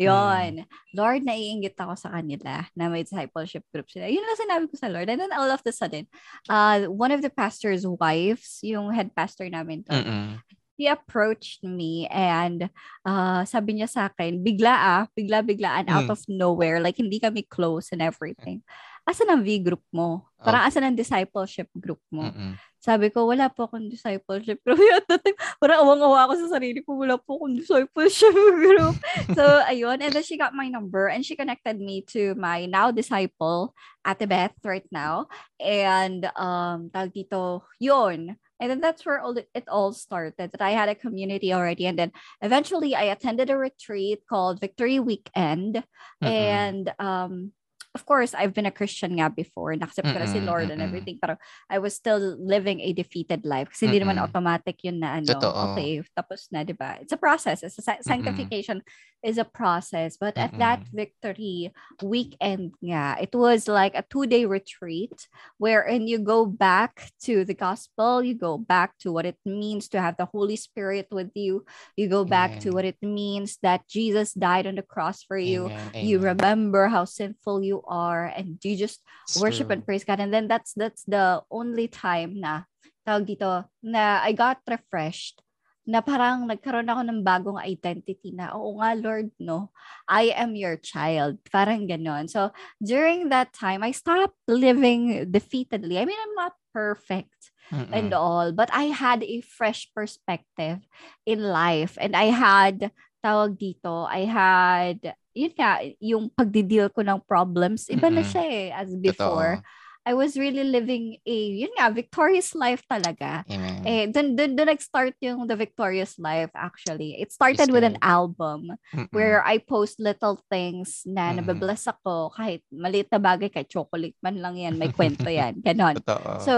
Yon. 0.00 0.66
Lord, 0.92 1.22
naiinggit 1.22 1.78
ako 1.78 1.94
sa 1.94 2.10
kanila 2.12 2.66
na 2.74 2.90
may 2.90 3.06
discipleship 3.06 3.64
group 3.70 3.88
sila. 3.88 4.10
Yun 4.10 4.24
lang 4.24 4.40
sinabi 4.40 4.64
ko 4.68 4.74
sa 4.76 4.90
Lord. 4.90 5.08
And 5.08 5.20
then 5.20 5.32
all 5.32 5.48
of 5.48 5.62
a 5.64 5.72
sudden, 5.72 6.10
uh, 6.50 6.90
one 6.90 7.12
of 7.12 7.22
the 7.22 7.30
pastor's 7.30 7.86
wives, 7.86 8.60
yung 8.66 8.90
head 8.92 9.14
pastor 9.14 9.48
namin 9.48 9.84
to, 9.88 9.94
Mm-mm. 9.94 10.42
He 10.82 10.90
approached 10.90 11.62
me 11.62 12.10
and 12.10 12.66
uh, 13.06 13.46
sabi 13.46 13.78
niya 13.78 13.86
sa 13.86 14.10
akin, 14.10 14.42
bigla 14.42 14.74
ah, 14.74 15.02
bigla-biglaan 15.14 15.86
out 15.86 16.10
Mm. 16.10 16.12
of 16.12 16.20
nowhere, 16.26 16.82
like 16.82 16.98
hindi 16.98 17.22
kami 17.22 17.46
close 17.46 17.94
and 17.94 18.02
everything. 18.02 18.66
Asan 19.02 19.30
ang 19.30 19.42
V 19.42 19.58
group 19.62 19.82
mo? 19.90 20.26
Parang 20.38 20.62
asan 20.62 20.82
ang 20.86 20.94
discipleship 20.94 21.66
group 21.74 21.98
mo? 22.10 22.22
Mm-mm. 22.30 22.54
Sabi 22.78 23.10
ko, 23.10 23.26
wala 23.26 23.46
po 23.50 23.66
akong 23.66 23.90
discipleship 23.90 24.58
group. 24.62 24.78
At 24.94 25.06
that 25.10 25.22
time, 25.26 25.38
parang 25.58 25.82
awang-awa 25.86 26.26
ako 26.26 26.46
sa 26.46 26.58
sarili 26.58 26.82
ko, 26.86 26.98
wala 26.98 27.18
po 27.18 27.38
akong 27.38 27.58
discipleship 27.58 28.30
group. 28.62 28.94
so, 29.34 29.42
ayun. 29.66 29.98
And 30.02 30.10
then 30.14 30.22
she 30.22 30.38
got 30.38 30.54
my 30.54 30.66
number 30.70 31.10
and 31.10 31.22
she 31.26 31.34
connected 31.34 31.82
me 31.82 32.06
to 32.14 32.34
my 32.38 32.66
now 32.66 32.94
disciple, 32.94 33.74
Ate 34.06 34.26
Beth, 34.26 34.54
right 34.62 34.86
now. 34.94 35.26
And, 35.58 36.26
um, 36.38 36.90
tawag 36.94 37.10
dito, 37.10 37.66
yun. 37.82 38.38
And 38.62 38.70
then 38.70 38.80
that's 38.80 39.04
where 39.04 39.18
all 39.18 39.34
the, 39.34 39.44
it 39.54 39.66
all 39.66 39.92
started. 39.92 40.52
That 40.52 40.62
I 40.62 40.70
had 40.70 40.88
a 40.88 40.94
community 40.94 41.52
already. 41.52 41.86
And 41.86 41.98
then 41.98 42.12
eventually 42.40 42.94
I 42.94 43.10
attended 43.10 43.50
a 43.50 43.58
retreat 43.58 44.20
called 44.30 44.60
Victory 44.60 45.00
Weekend. 45.00 45.82
Mm-mm. 46.22 46.28
And 46.28 46.94
um, 47.00 47.52
of 47.94 48.06
course, 48.06 48.32
I've 48.34 48.54
been 48.54 48.66
a 48.66 48.72
Christian 48.72 49.20
nga 49.20 49.28
before. 49.28 49.74
Nakacep 49.76 50.08
ko 50.08 50.18
na 50.18 50.24
si 50.24 50.40
Mm-mm, 50.40 50.46
Lord 50.46 50.70
and 50.72 50.80
everything. 50.80 51.18
Pero 51.20 51.36
I 51.68 51.78
was 51.78 51.92
still 51.94 52.18
living 52.40 52.80
a 52.80 52.92
defeated 52.92 53.44
life. 53.44 53.68
Kasi 53.68 53.86
hindi 53.86 54.00
naman 54.00 54.16
automatic 54.16 54.80
yun 54.84 55.00
na 55.00 55.20
ano. 55.20 55.28
Totoo. 55.28 55.66
Okay, 55.70 56.00
tapos 56.16 56.48
na, 56.52 56.64
di 56.64 56.72
ba? 56.72 56.96
It's 57.00 57.12
a 57.12 57.20
process. 57.20 57.62
It's 57.62 57.76
a 57.78 57.84
sa- 57.84 58.00
sanctification 58.00 58.80
is 59.22 59.36
a 59.36 59.44
process. 59.44 60.16
But 60.16 60.36
at 60.40 60.56
that 60.58 60.80
Mm-mm. 60.80 60.92
victory 60.92 61.72
weekend 62.00 62.74
nga, 62.80 63.16
it 63.20 63.34
was 63.36 63.68
like 63.68 63.94
a 63.94 64.04
two-day 64.08 64.44
retreat 64.46 65.28
wherein 65.58 66.08
you 66.08 66.18
go 66.18 66.46
back 66.46 67.12
to 67.28 67.44
the 67.44 67.54
gospel, 67.54 68.22
you 68.22 68.34
go 68.34 68.56
back 68.58 68.96
to 69.04 69.12
what 69.12 69.26
it 69.26 69.38
means 69.44 69.88
to 69.90 70.00
have 70.00 70.16
the 70.16 70.26
Holy 70.26 70.56
Spirit 70.56 71.08
with 71.12 71.30
you, 71.34 71.64
you 71.96 72.08
go 72.08 72.24
back 72.24 72.58
to 72.60 72.72
what 72.72 72.84
it 72.84 72.96
means 73.02 73.58
that 73.62 73.86
Jesus 73.86 74.32
died 74.32 74.66
on 74.66 74.76
the 74.76 74.82
cross 74.82 75.22
for 75.22 75.38
you 75.38 75.70
Amen, 75.70 75.92
you 76.00 76.18
remember 76.18 76.88
how 76.88 77.04
sinful 77.04 77.62
you 77.62 77.81
are 77.86 78.30
and 78.32 78.58
you 78.62 78.76
just 78.76 79.00
It's 79.28 79.40
worship 79.40 79.68
true. 79.68 79.74
and 79.78 79.84
praise 79.86 80.04
God 80.04 80.20
and 80.20 80.32
then 80.32 80.46
that's 80.48 80.72
that's 80.74 81.04
the 81.04 81.42
only 81.50 81.86
time 81.88 82.38
na 82.38 82.66
tawag 83.06 83.26
dito 83.26 83.66
na 83.82 84.22
I 84.22 84.32
got 84.32 84.62
refreshed 84.66 85.42
na 85.82 85.98
parang 85.98 86.46
nagkaroon 86.46 86.86
ako 86.86 87.02
ng 87.02 87.20
bagong 87.26 87.58
identity 87.58 88.30
na 88.30 88.54
oo 88.54 88.78
nga 88.78 88.94
Lord 88.94 89.34
no 89.42 89.74
I 90.06 90.30
am 90.30 90.54
your 90.54 90.78
child 90.78 91.42
parang 91.50 91.90
ganon 91.90 92.30
so 92.30 92.54
during 92.78 93.34
that 93.34 93.50
time 93.50 93.82
I 93.82 93.90
stopped 93.90 94.38
living 94.46 95.26
defeatedly 95.26 95.98
I 95.98 96.06
mean 96.06 96.18
I'm 96.22 96.38
not 96.38 96.54
perfect 96.70 97.50
Mm-mm. 97.72 97.88
and 97.92 98.12
all. 98.12 98.52
But 98.52 98.68
I 98.72 98.92
had 98.92 99.22
a 99.24 99.40
fresh 99.40 99.88
perspective 99.96 100.84
in 101.24 101.40
life. 101.40 101.96
And 102.00 102.12
I 102.16 102.28
had, 102.28 102.92
tawag 103.24 103.56
dito, 103.56 104.04
I 104.04 104.28
had, 104.28 105.16
yun 105.32 105.52
nga, 105.52 105.80
yung 105.98 106.28
pagdideal 106.28 106.88
ko 106.88 107.00
ng 107.02 107.20
problems, 107.24 107.88
iba 107.88 108.08
na 108.08 108.20
Mm-mm. 108.20 108.30
siya 108.30 108.44
eh, 108.44 108.68
as 108.72 108.92
before. 108.94 109.60
Totoo. 109.60 109.80
I 110.02 110.18
was 110.18 110.34
really 110.34 110.66
living 110.66 111.14
a, 111.22 111.36
yun 111.62 111.70
nga, 111.78 111.86
victorious 111.86 112.58
life 112.58 112.82
talaga. 112.90 113.46
Amen. 113.46 113.86
Eh, 113.86 114.04
dun, 114.10 114.34
dun, 114.34 114.58
dun 114.58 114.66
nag-start 114.66 115.14
yung 115.22 115.46
The 115.46 115.54
Victorious 115.54 116.18
Life, 116.18 116.50
actually. 116.58 117.22
It 117.22 117.30
started 117.30 117.70
with 117.70 117.86
an 117.86 118.02
album 118.02 118.74
Mm-mm. 118.90 119.06
where 119.14 119.46
I 119.46 119.62
post 119.62 120.02
little 120.02 120.42
things 120.50 121.06
na 121.06 121.30
Mhm. 121.30 121.46
nababless 121.46 121.86
ako 121.86 122.34
kahit 122.34 122.66
maliit 122.74 123.14
na 123.14 123.22
bagay, 123.22 123.46
kahit 123.46 123.70
chocolate 123.70 124.18
man 124.18 124.42
lang 124.42 124.58
yan, 124.58 124.74
may 124.74 124.90
kwento 124.90 125.30
yan. 125.30 125.62
Ganon. 125.62 125.94
Totoo. 126.02 126.42
So, 126.42 126.54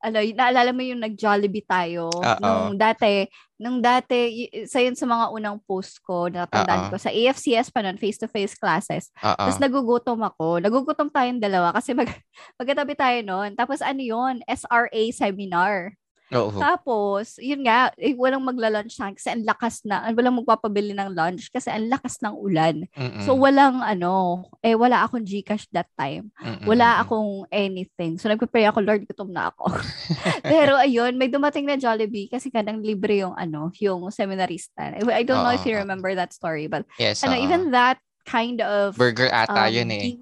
ano, 0.00 0.18
y- 0.20 0.36
naalala 0.36 0.70
mo 0.70 0.82
yung 0.84 1.00
nag-Jollibee 1.02 1.64
tayo 1.64 2.12
Oo. 2.12 2.40
nung 2.40 2.76
dati, 2.76 3.26
nung 3.56 3.80
dati, 3.80 4.46
y- 4.46 4.68
isa 4.68 4.84
yun 4.84 4.94
sa 4.94 5.08
mga 5.08 5.32
unang 5.32 5.58
post 5.64 5.98
ko, 6.04 6.28
natandaan 6.28 6.88
Oo. 6.88 6.90
ko, 6.92 6.96
sa 7.00 7.10
AFCS 7.10 7.72
pa 7.72 7.80
nun, 7.80 7.96
face-to-face 7.96 8.54
classes. 8.56 9.08
Oo. 9.24 9.34
Tapos 9.34 9.58
nagugutom 9.58 10.20
ako. 10.22 10.60
Nagugutom 10.60 11.08
tayong 11.08 11.40
dalawa 11.40 11.72
kasi 11.72 11.96
mag, 11.96 12.06
magkatabi 12.60 12.94
tayo 12.94 13.18
noon. 13.24 13.56
Tapos 13.56 13.80
ano 13.80 14.00
yun? 14.00 14.44
SRA 14.46 15.02
seminar. 15.12 15.96
Oo. 16.34 16.58
Tapos, 16.58 17.38
yun 17.38 17.62
nga, 17.62 17.94
eh, 17.94 18.10
walang 18.18 18.42
magla-lunch 18.42 18.98
akin 18.98 19.14
kasi 19.14 19.28
ang 19.30 19.46
lakas 19.46 19.86
na, 19.86 20.10
walang 20.10 20.42
magpapabili 20.42 20.90
ng 20.90 21.14
lunch 21.14 21.54
kasi 21.54 21.70
ang 21.70 21.86
lakas 21.86 22.18
ng 22.18 22.34
ulan. 22.34 22.82
Mm-mm. 22.98 23.22
So, 23.22 23.38
walang 23.38 23.78
ano, 23.78 24.42
eh, 24.58 24.74
wala 24.74 25.06
akong 25.06 25.22
Gcash 25.22 25.70
that 25.70 25.86
time. 25.94 26.34
Mm-mm. 26.42 26.66
Wala 26.66 26.98
akong 26.98 27.46
anything. 27.54 28.18
So, 28.18 28.26
nagpe-pray 28.26 28.66
ako, 28.66 28.82
Lord, 28.82 29.06
gutom 29.06 29.30
na 29.30 29.54
ako. 29.54 29.70
Pero 30.50 30.74
ayun, 30.74 31.14
may 31.14 31.30
dumating 31.30 31.62
na 31.70 31.78
Jollibee 31.78 32.26
kasi 32.26 32.50
kanang 32.50 32.82
libre 32.82 33.22
yung 33.22 33.38
ano, 33.38 33.70
yung 33.78 34.10
seminarista. 34.10 34.98
I 34.98 35.22
don't 35.22 35.46
know 35.46 35.54
if 35.54 35.62
you 35.62 35.78
Oo. 35.78 35.82
remember 35.86 36.10
that 36.18 36.34
story, 36.34 36.66
but 36.66 36.82
Yes, 36.98 37.22
ano, 37.22 37.38
oo. 37.38 37.44
even 37.46 37.70
that 37.70 38.02
kind 38.26 38.58
of 38.60 38.98
Burger 38.98 39.30
ata 39.30 39.70
um, 39.70 39.72
yun 39.72 39.88
eh. 39.94 40.18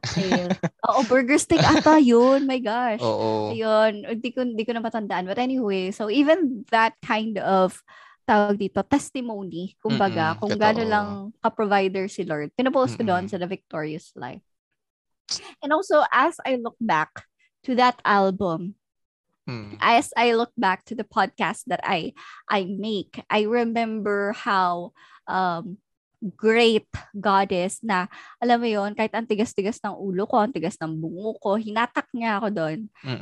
Oo, 0.84 1.00
burger 1.08 1.40
steak 1.40 1.64
ata 1.74 1.96
yun. 1.96 2.44
My 2.44 2.60
gosh. 2.60 3.00
Oo. 3.00 3.56
Ayun, 3.56 4.04
hindi 4.04 4.28
ko, 4.30 4.44
hindi 4.44 4.62
ko 4.62 4.76
na 4.76 4.84
matandaan. 4.84 5.24
But 5.24 5.40
anyway, 5.40 5.90
so 5.90 6.12
even 6.12 6.68
that 6.68 6.94
kind 7.00 7.40
of 7.40 7.80
tawag 8.28 8.60
dito, 8.60 8.84
testimony, 8.84 9.76
kumbaga, 9.80 10.36
Mm-mm, 10.36 10.40
kung 10.40 10.56
gaano 10.56 10.82
lang 10.84 11.08
ka-provider 11.44 12.08
si 12.08 12.24
Lord. 12.24 12.52
Pinapost 12.56 12.96
ko 12.96 13.04
doon 13.04 13.28
sa 13.28 13.40
The 13.40 13.48
Victorious 13.48 14.12
Life. 14.16 14.44
And 15.64 15.72
also, 15.72 16.04
as 16.12 16.36
I 16.44 16.60
look 16.60 16.76
back 16.80 17.24
to 17.64 17.74
that 17.80 17.96
album, 18.04 18.76
Mm. 19.44 19.76
as 19.76 20.08
I 20.16 20.32
look 20.32 20.56
back 20.56 20.88
to 20.88 20.96
the 20.96 21.04
podcast 21.04 21.68
that 21.68 21.84
I 21.84 22.16
I 22.48 22.64
make, 22.64 23.20
I 23.28 23.44
remember 23.44 24.32
how 24.32 24.96
um 25.28 25.76
great 26.32 26.88
God 27.12 27.52
is 27.52 27.84
na 27.84 28.08
alam 28.40 28.56
mo 28.56 28.68
yon 28.68 28.96
kahit 28.96 29.12
ang 29.12 29.28
tigas-tigas 29.28 29.84
ng 29.84 29.92
ulo 29.92 30.24
ko, 30.24 30.40
ang 30.40 30.56
tigas 30.56 30.80
ng 30.80 30.96
bungo 30.96 31.36
ko, 31.36 31.60
hinatak 31.60 32.08
niya 32.16 32.40
ako 32.40 32.48
doon 32.48 32.78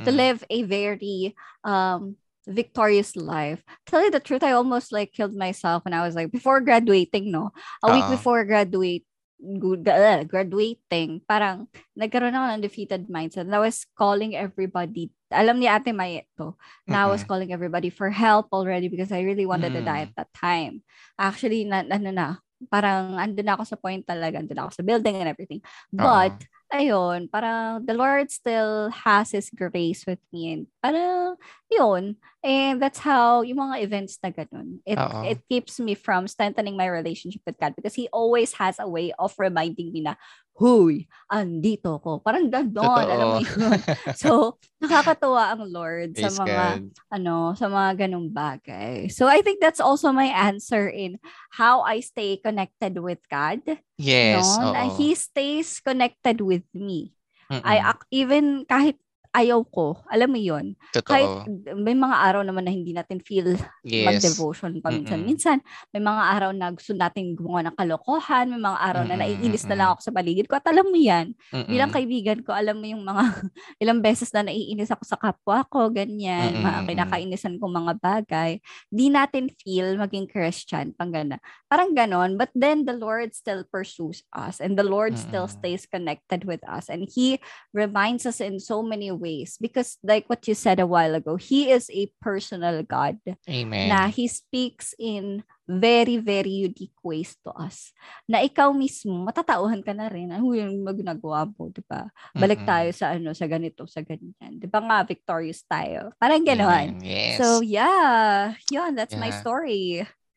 to 0.07 0.11
live 0.15 0.39
a 0.47 0.59
very 0.63 1.35
um 1.67 2.15
victorious 2.43 3.15
life. 3.15 3.63
Tell 3.87 4.03
you 4.03 4.11
the 4.11 4.19
truth, 4.19 4.43
I 4.43 4.51
almost 4.51 4.91
like 4.91 5.15
killed 5.15 5.35
myself 5.35 5.87
when 5.87 5.95
I 5.95 6.03
was 6.03 6.15
like 6.15 6.27
before 6.31 6.59
graduating, 6.59 7.31
no? 7.31 7.55
A 7.83 7.91
week 7.91 8.03
Oo. 8.07 8.15
before 8.19 8.43
graduate 8.43 9.07
uh, 9.43 10.23
graduating, 10.23 11.23
parang 11.27 11.67
nagkaroon 11.95 12.35
ako 12.35 12.45
ng 12.51 12.63
defeated 12.63 13.07
mindset. 13.07 13.47
And 13.47 13.55
I 13.55 13.63
was 13.63 13.87
calling 13.95 14.35
everybody. 14.35 15.11
Alam 15.31 15.59
ni 15.59 15.67
Ate 15.67 15.91
May 15.95 16.23
ito. 16.23 16.55
Na 16.87 17.07
I 17.07 17.11
was 17.11 17.23
calling 17.23 17.51
everybody 17.51 17.87
for 17.91 18.11
help 18.11 18.51
already 18.51 18.87
because 18.87 19.11
I 19.11 19.23
really 19.23 19.47
wanted 19.47 19.71
to 19.75 19.83
die 19.83 20.03
Mm. 20.03 20.07
at 20.11 20.13
that 20.19 20.31
time. 20.35 20.83
Actually, 21.19 21.63
na, 21.67 21.83
ano 21.87 22.11
na, 22.11 22.42
parang 22.69 23.17
andun 23.17 23.45
na 23.47 23.55
ako 23.55 23.63
sa 23.65 23.79
point 23.79 24.03
talaga, 24.05 24.39
andun 24.39 24.61
ako 24.63 24.71
sa 24.79 24.83
building 24.83 25.19
and 25.19 25.29
everything. 25.31 25.61
But, 25.91 26.35
Oo. 26.35 26.51
ayun, 26.73 27.29
parang 27.29 27.85
the 27.85 27.93
Lord 27.93 28.29
still 28.33 28.89
has 28.91 29.31
His 29.31 29.53
grace 29.53 30.03
with 30.09 30.21
me. 30.33 30.41
And 30.53 30.63
parang, 30.81 31.37
yun. 31.69 32.17
And 32.43 32.81
that's 32.81 32.99
how, 32.99 33.41
yung 33.45 33.61
mga 33.63 33.87
events 33.87 34.19
na 34.19 34.33
ganun, 34.33 34.83
it, 34.83 34.99
Oo. 34.99 35.21
it 35.23 35.39
keeps 35.47 35.79
me 35.79 35.95
from 35.95 36.27
strengthening 36.27 36.75
my 36.75 36.89
relationship 36.91 37.41
with 37.47 37.55
God 37.55 37.71
because 37.77 37.95
He 37.95 38.09
always 38.11 38.53
has 38.59 38.77
a 38.79 38.89
way 38.89 39.13
of 39.15 39.31
reminding 39.37 39.93
me 39.93 40.01
na, 40.01 40.15
huy, 40.53 41.09
andito 41.29 41.97
ko. 41.97 42.21
Parang 42.21 42.45
gano'n, 42.45 43.05
alam 43.09 43.27
mo 43.33 43.39
yun. 43.41 43.79
So, 44.21 44.61
nakakatuwa 44.77 45.53
ang 45.53 45.65
Lord 45.65 46.13
sa 46.13 46.29
Praise 46.29 46.37
mga 46.37 46.65
God. 46.77 46.81
ano, 47.09 47.35
sa 47.57 47.67
mga 47.67 47.89
ganung 48.05 48.29
bagay. 48.29 49.09
So 49.09 49.25
I 49.25 49.41
think 49.41 49.59
that's 49.59 49.81
also 49.81 50.13
my 50.13 50.29
answer 50.29 50.85
in 50.87 51.17
how 51.49 51.81
I 51.81 51.99
stay 52.05 52.37
connected 52.37 53.01
with 53.01 53.21
God. 53.27 53.65
Yes, 53.97 54.45
no? 54.61 54.73
He 54.97 55.15
stays 55.17 55.81
connected 55.81 56.41
with 56.41 56.65
me. 56.73 57.17
Mm-mm. 57.51 57.61
I 57.63 57.93
even 58.09 58.65
kahit 58.65 58.97
ayaw 59.33 59.65
ko, 59.67 59.99
alam 60.07 60.29
mo 60.29 60.39
'yon. 60.39 60.77
Kahit 61.09 61.33
Totoo. 61.33 61.45
may 61.77 61.97
mga 61.97 62.17
araw 62.23 62.41
naman 62.45 62.63
na 62.65 62.73
hindi 62.73 62.93
natin 62.95 63.19
feel 63.19 63.57
Yes. 63.83 64.03
mag-devotion 64.05 64.79
pa 64.81 64.89
Mm-mm. 64.89 65.21
minsan. 65.21 65.59
May 65.93 66.01
mga 66.01 66.23
araw 66.33 66.51
na 66.55 66.71
gusto 66.73 66.93
natin 66.93 67.35
gumawa 67.37 67.67
ng 67.69 67.75
kalokohan, 67.77 68.49
may 68.49 68.61
mga 68.61 68.79
araw 68.79 69.03
na 69.05 69.15
Mm-mm, 69.15 69.19
naiinis 69.19 69.65
na 69.69 69.75
lang 69.77 69.87
ako 69.93 70.01
sa 70.09 70.13
paligid 70.15 70.45
ko. 70.49 70.57
At 70.57 70.65
alam 70.69 70.87
mo 70.89 70.97
'yan, 70.97 71.33
bilang 71.65 71.87
Mm-mm. 71.87 71.93
kaibigan 71.93 72.41
ko, 72.43 72.51
alam 72.53 72.77
mo 72.77 72.85
yung 72.85 73.01
mga 73.03 73.23
ilang 73.81 73.99
beses 74.03 74.29
na 74.33 74.43
naiinis 74.45 74.91
ako 74.91 75.03
sa 75.07 75.17
kapwa 75.17 75.63
ko, 75.67 75.89
ganyan, 75.89 76.57
Mm-mm, 76.57 76.63
mga 76.63 76.85
kinakainisan 76.89 77.57
kong 77.61 77.73
mga 77.73 77.93
bagay. 78.01 78.51
Di 78.91 79.07
natin 79.09 79.49
feel 79.63 79.95
maging 79.97 80.27
Christian, 80.27 80.91
pang 80.93 81.09
gana. 81.09 81.39
Parang 81.67 81.95
ganon, 81.95 82.35
but 82.35 82.51
then 82.53 82.85
the 82.85 82.93
Lord 82.93 83.33
still 83.33 83.63
pursues 83.65 84.21
us 84.35 84.59
and 84.59 84.77
the 84.77 84.85
Lord 84.85 85.17
still 85.17 85.45
Mm-mm. 85.45 85.49
stays 85.49 85.85
connected 85.89 86.43
with 86.45 86.61
us 86.67 86.89
and 86.91 87.07
He 87.07 87.39
reminds 87.73 88.25
us 88.25 88.37
in 88.39 88.59
so 88.59 88.81
many 88.83 89.09
ways 89.09 89.22
because 89.57 89.95
like 90.03 90.27
what 90.27 90.43
you 90.47 90.53
said 90.53 90.83
a 90.83 90.87
while 90.89 91.15
ago, 91.15 91.39
He 91.39 91.71
is 91.71 91.87
a 91.89 92.11
personal 92.19 92.83
God 92.83 93.17
Amen. 93.47 93.87
na 93.87 94.11
He 94.11 94.27
speaks 94.27 94.91
in 94.99 95.47
very, 95.63 96.19
very 96.19 96.67
unique 96.67 96.95
ways 96.99 97.39
to 97.47 97.51
us. 97.55 97.95
Na 98.27 98.43
ikaw 98.43 98.75
mismo, 98.75 99.23
matatauhan 99.23 99.79
ka 99.79 99.95
na 99.95 100.11
rin. 100.11 100.27
Ano 100.35 100.51
yung 100.51 100.83
mga 100.83 100.99
ginagawa 101.07 101.47
mo, 101.47 101.71
di 101.71 101.79
ba? 101.87 102.11
Balik 102.35 102.67
Mm-mm. 102.67 102.69
tayo 102.69 102.89
sa 102.91 103.05
ano, 103.15 103.31
sa 103.31 103.47
ganito, 103.47 103.87
sa 103.87 104.03
ganyan. 104.03 104.59
Di 104.59 104.67
ba 104.67 104.83
nga, 104.83 105.07
victorious 105.07 105.63
tayo. 105.63 106.11
Parang 106.19 106.43
gano'n. 106.43 106.99
Amen. 106.99 107.07
Yes. 107.07 107.39
So, 107.39 107.63
yeah. 107.63 108.51
Yun, 108.67 108.99
that's 108.99 109.15
my 109.15 109.31
Yeah. 109.31 109.39
story. 109.39 109.83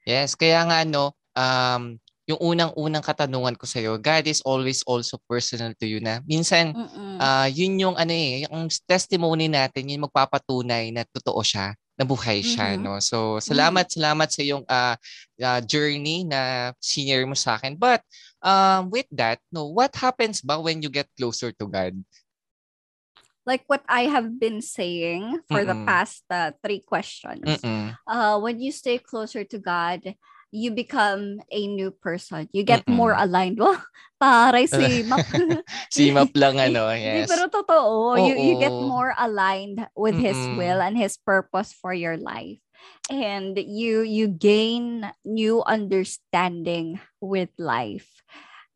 Yes, 0.06 0.38
kaya 0.38 0.62
nga 0.70 0.86
ano, 0.86 1.18
um, 1.34 1.98
yung 2.26 2.42
unang-unang 2.42 3.06
katanungan 3.06 3.54
ko 3.54 3.71
sa'yo, 3.71 4.02
God 4.02 4.26
is 4.26 4.42
always 4.42 4.83
also 4.83 5.14
personal 5.30 5.71
to 5.78 5.87
you 5.87 6.02
na. 6.02 6.18
Minsan, 6.26 6.75
Mm-mm. 6.75 7.23
ah 7.23 7.47
yun 7.47 7.78
yung 7.78 7.95
ano 7.95 8.11
eh, 8.11 8.42
yung 8.50 8.66
testimony 8.83 9.47
natin, 9.47 9.87
yung 9.87 10.11
magpapatunay 10.11 10.90
na 10.90 11.06
totoo 11.06 11.38
siya, 11.47 11.78
nabuhay 11.95 12.42
siya, 12.42 12.75
Mhm. 12.75 12.83
no? 12.83 12.99
So, 12.99 13.38
salamat, 13.38 13.95
salamat 13.95 14.28
sa 14.28 14.42
yung 14.42 14.66
ah, 14.66 14.99
ah, 15.38 15.61
journey 15.62 16.26
na 16.26 16.75
senior 16.83 17.23
mo 17.30 17.38
sa 17.38 17.56
akin. 17.56 17.78
But, 17.78 18.02
um, 18.42 18.90
with 18.90 19.06
that, 19.14 19.38
no, 19.54 19.71
what 19.71 19.95
happens 19.95 20.42
ba 20.42 20.59
when 20.59 20.83
you 20.83 20.90
get 20.90 21.06
closer 21.14 21.54
to 21.54 21.64
God? 21.71 21.95
like 23.47 23.62
what 23.71 23.87
I 23.87 24.11
have 24.11 24.42
been 24.42 24.59
saying 24.59 25.38
for 25.47 25.62
the 25.62 25.78
Mm-mm. 25.78 25.87
past 25.87 26.26
uh, 26.35 26.50
three 26.66 26.83
questions. 26.83 27.62
Mm-mm. 27.62 27.95
uh, 28.02 28.37
when 28.42 28.59
you 28.59 28.75
stay 28.75 28.99
closer 28.99 29.47
to 29.47 29.59
God, 29.62 30.02
you 30.50 30.70
become 30.70 31.40
a 31.50 31.66
new 31.66 31.90
person. 31.90 32.48
You 32.52 32.62
get 32.64 32.86
Mm-mm. 32.86 32.96
more 32.96 33.14
aligned. 33.16 33.60
Wow, 34.16 34.48
taray 34.48 34.64
si 34.64 35.04
Map. 35.04 35.28
Simap 35.92 36.32
lang 36.40 36.56
ano, 36.56 36.88
yes. 36.96 37.28
pero 37.28 37.52
totoo. 37.52 38.16
You, 38.16 38.32
you 38.32 38.56
get 38.56 38.72
more 38.80 39.12
aligned 39.12 39.84
with 39.92 40.16
His 40.16 40.48
Mm-mm. 40.48 40.56
will 40.56 40.80
and 40.80 40.96
His 40.96 41.20
purpose 41.20 41.76
for 41.76 41.92
your 41.92 42.16
life. 42.16 42.56
And 43.12 43.56
you 43.60 44.00
you 44.00 44.28
gain 44.28 45.04
new 45.24 45.60
understanding 45.68 47.00
with 47.20 47.52
life. 47.60 48.08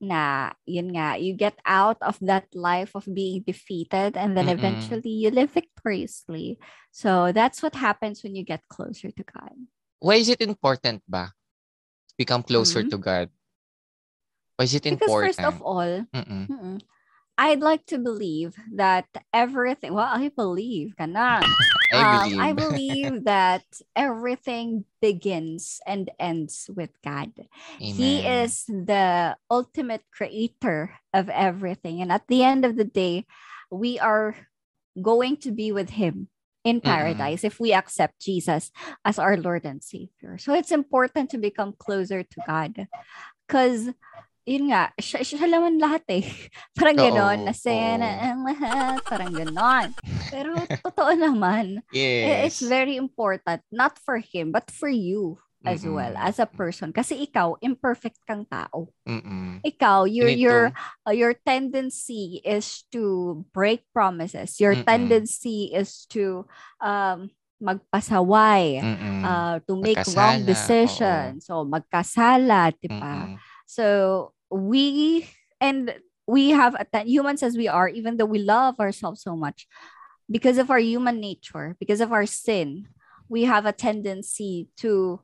Na, 0.00 0.52
yun 0.64 0.92
nga, 0.96 1.16
you 1.20 1.32
get 1.36 1.56
out 1.64 2.00
of 2.00 2.16
that 2.20 2.48
life 2.52 2.92
of 2.96 3.04
being 3.08 3.44
defeated 3.44 4.16
and 4.16 4.36
then 4.36 4.48
Mm-mm. 4.48 4.56
eventually 4.60 5.12
you 5.12 5.28
live 5.32 5.52
victoriously. 5.52 6.56
So 6.92 7.32
that's 7.32 7.62
what 7.62 7.76
happens 7.76 8.24
when 8.24 8.36
you 8.36 8.44
get 8.44 8.64
closer 8.68 9.08
to 9.12 9.24
God. 9.24 9.56
Why 10.00 10.16
is 10.16 10.28
it 10.28 10.40
important 10.40 11.02
ba? 11.08 11.32
Become 12.20 12.44
closer 12.44 12.84
Mhm. 12.84 12.90
to 12.92 12.98
God. 13.00 13.32
Why 14.60 14.68
is 14.68 14.76
it 14.76 14.84
Because 14.84 15.08
important? 15.08 15.40
first 15.40 15.40
of 15.40 15.56
all, 15.64 16.04
Mm-mm. 16.12 16.52
mm-mm, 16.52 16.78
I'd 17.40 17.64
like 17.64 17.88
to 17.88 17.96
believe 17.96 18.52
that 18.76 19.08
everything, 19.32 19.96
well, 19.96 20.04
I 20.12 20.28
believe 20.28 20.92
na. 21.00 21.40
I 21.88 21.96
Um, 21.96 22.28
believe. 22.28 22.40
I 22.44 22.52
believe 22.68 23.24
that 23.24 23.64
everything 23.96 24.84
begins 25.00 25.80
and 25.88 26.12
ends 26.20 26.68
with 26.68 26.92
God. 27.00 27.32
He 27.80 28.20
is 28.20 28.68
the 28.68 29.40
ultimate 29.48 30.04
creator 30.12 31.00
of 31.16 31.32
everything. 31.32 32.04
And 32.04 32.12
at 32.12 32.28
the 32.28 32.44
end 32.44 32.68
of 32.68 32.76
the 32.76 32.84
day, 32.84 33.24
we 33.72 33.96
are 33.98 34.36
going 35.00 35.40
to 35.48 35.50
be 35.56 35.72
with 35.72 35.96
Him 35.96 36.28
in 36.64 36.80
paradise 36.80 37.44
if 37.44 37.58
we 37.60 37.72
accept 37.72 38.20
Jesus 38.20 38.70
as 39.04 39.18
our 39.18 39.36
Lord 39.36 39.64
and 39.64 39.82
Savior. 39.82 40.36
So 40.38 40.52
it's 40.52 40.72
important 40.72 41.30
to 41.30 41.38
become 41.38 41.74
closer 41.78 42.22
to 42.22 42.38
God. 42.46 42.86
Because, 43.46 43.88
yun 44.44 44.70
nga, 44.70 44.92
siya, 45.00 45.24
siya 45.24 45.48
naman 45.48 45.80
lahat 45.80 46.04
eh. 46.12 46.24
Parang 46.78 46.96
Oo, 47.00 47.02
ganon, 47.08 47.38
na 47.48 47.54
oo. 47.56 47.96
na 47.96 48.10
ang 48.20 48.40
lahat, 48.44 48.98
parang 49.08 49.32
ganon. 49.32 49.88
Pero 50.28 50.54
totoo 50.84 51.12
naman, 51.16 51.80
yes. 51.92 52.52
it's 52.52 52.62
very 52.62 52.96
important, 52.96 53.64
not 53.72 53.96
for 53.98 54.20
him, 54.20 54.52
but 54.52 54.68
for 54.70 54.88
you 54.88 55.40
as 55.64 55.84
well, 55.84 56.14
Mm-mm. 56.16 56.26
as 56.26 56.38
a 56.38 56.46
person. 56.46 56.92
Kasi 56.92 57.26
ikaw, 57.26 57.56
imperfect 57.60 58.18
kang 58.26 58.46
tao. 58.48 58.88
Mm-mm. 59.08 59.60
Ikaw, 59.60 60.08
your, 60.08 60.28
your, 60.28 60.72
uh, 61.06 61.12
your 61.12 61.34
tendency 61.34 62.40
is 62.44 62.84
to 62.92 63.44
break 63.52 63.84
promises. 63.92 64.60
Your 64.60 64.74
Mm-mm. 64.74 64.86
tendency 64.86 65.70
is 65.74 66.06
to 66.16 66.46
um, 66.80 67.28
magpasaway, 67.60 68.80
Mm-mm. 68.80 69.20
uh, 69.24 69.60
to 69.68 69.76
make 69.76 70.00
wrong 70.16 70.40
Magkasala, 70.40 70.46
decisions. 70.48 71.46
So, 71.46 71.64
magkasala, 71.68 72.72
di 72.80 72.88
ba? 72.88 73.36
So 73.68 74.32
we 74.50 75.28
and 75.60 75.94
we 76.26 76.50
have 76.50 76.74
a 76.74 76.84
ten- 76.88 77.06
humans 77.06 77.42
as 77.42 77.54
we 77.54 77.68
are, 77.68 77.88
even 77.88 78.16
though 78.16 78.26
we 78.26 78.40
love 78.40 78.80
ourselves 78.80 79.22
so 79.22 79.36
much, 79.36 79.68
because 80.30 80.56
of 80.58 80.70
our 80.70 80.80
human 80.80 81.20
nature, 81.20 81.76
because 81.78 82.00
of 82.00 82.10
our 82.16 82.24
sin, 82.24 82.88
we 83.28 83.44
have 83.44 83.66
a 83.66 83.76
tendency 83.76 84.68
to 84.78 85.20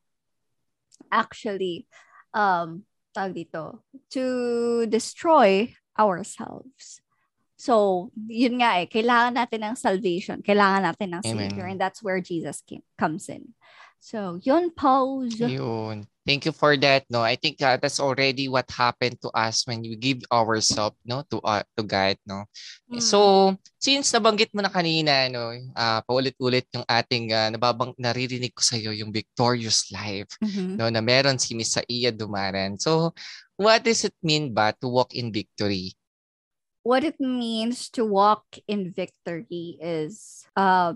actually 1.10 1.86
um 2.34 2.84
tawag 3.16 3.32
dito, 3.32 3.80
to 4.12 4.84
destroy 4.92 5.72
ourselves. 5.96 7.00
So, 7.56 8.12
yun 8.28 8.60
nga 8.60 8.84
eh, 8.84 8.86
kailangan 8.86 9.40
natin 9.40 9.64
ng 9.64 9.76
salvation, 9.80 10.44
kailangan 10.44 10.92
natin 10.92 11.16
ng 11.16 11.22
Amen. 11.24 11.48
Savior, 11.48 11.64
and 11.64 11.80
that's 11.80 12.04
where 12.04 12.20
Jesus 12.20 12.60
came, 12.60 12.84
comes 13.00 13.32
in. 13.32 13.56
So, 13.96 14.36
yun, 14.44 14.68
pause. 14.76 15.40
Yun. 15.40 16.04
Thank 16.26 16.42
you 16.42 16.50
for 16.50 16.74
that. 16.82 17.06
No, 17.06 17.22
I 17.22 17.38
think 17.38 17.62
uh, 17.62 17.78
that's 17.78 18.02
already 18.02 18.50
what 18.50 18.66
happened 18.74 19.22
to 19.22 19.30
us 19.30 19.62
when 19.62 19.78
we 19.80 19.94
give 19.94 20.26
ourselves 20.34 20.98
no 21.06 21.22
to 21.30 21.38
uh, 21.46 21.62
to 21.78 21.86
God. 21.86 22.18
No. 22.26 22.50
Mm. 22.90 22.98
So 22.98 23.18
since 23.78 24.10
nabanggit 24.10 24.50
mo 24.50 24.66
na 24.66 24.74
kanina, 24.74 25.30
no, 25.30 25.54
ah 25.78 26.02
paulit-ulit 26.02 26.66
yung 26.74 26.82
ating 26.90 27.30
uh, 27.30 27.54
nababang 27.54 27.94
naririnig 27.94 28.50
ko 28.58 28.66
sa 28.66 28.74
iyo 28.74 28.90
yung 28.90 29.14
victorious 29.14 29.86
life, 29.94 30.26
Mhm. 30.42 30.82
no, 30.82 30.90
na 30.90 30.98
meron 30.98 31.38
si 31.38 31.54
Miss 31.54 31.78
Iya 31.86 32.10
Dumaran. 32.10 32.74
So 32.82 33.14
what 33.54 33.86
does 33.86 34.02
it 34.02 34.18
mean 34.18 34.50
ba 34.50 34.74
to 34.82 34.90
walk 34.90 35.14
in 35.14 35.30
victory? 35.30 35.94
what 36.86 37.02
it 37.02 37.18
means 37.18 37.90
to 37.90 38.06
walk 38.06 38.46
in 38.70 38.94
victory 38.94 39.74
is 39.82 40.46
uh 40.54 40.94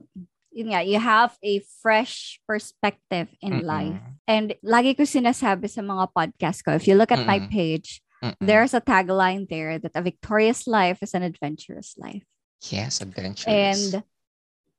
yun 0.51 0.75
nga, 0.75 0.83
you 0.83 0.99
have 0.99 1.35
a 1.43 1.63
fresh 1.83 2.39
perspective 2.47 3.31
in 3.41 3.63
Mm-mm. 3.63 3.67
life. 3.67 3.99
And 4.27 4.55
lagi 4.63 4.95
ko 4.99 5.03
sinasabi 5.07 5.71
sa 5.71 5.83
mga 5.83 6.11
podcast 6.15 6.63
ko, 6.67 6.75
if 6.75 6.87
you 6.87 6.95
look 6.95 7.11
at 7.11 7.27
my 7.27 7.39
Mm-mm. 7.39 7.51
page, 7.51 8.03
Mm-mm. 8.23 8.39
there's 8.43 8.75
a 8.75 8.83
tagline 8.83 9.49
there 9.49 9.79
that 9.79 9.95
a 9.95 10.03
victorious 10.03 10.67
life 10.67 10.99
is 11.03 11.15
an 11.15 11.23
adventurous 11.23 11.95
life. 11.99 12.27
yes, 12.69 13.01
adventurous. 13.01 13.49
And 13.49 14.05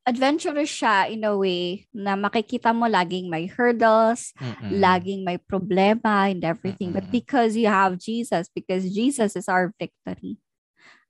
adventurous 0.06 0.70
siya 0.70 1.10
in 1.10 1.24
a 1.24 1.38
way 1.38 1.88
na 1.94 2.14
makikita 2.14 2.74
mo 2.74 2.86
laging 2.86 3.30
may 3.30 3.46
hurdles, 3.46 4.34
Mm-mm. 4.38 4.78
laging 4.78 5.26
may 5.26 5.38
problema 5.38 6.30
and 6.30 6.46
everything. 6.46 6.94
But 6.94 7.10
Mm-mm. 7.10 7.18
because 7.26 7.58
you 7.58 7.68
have 7.68 7.98
Jesus, 7.98 8.50
because 8.54 8.86
Jesus 8.94 9.36
is 9.36 9.50
our 9.50 9.74
victory. 9.80 10.38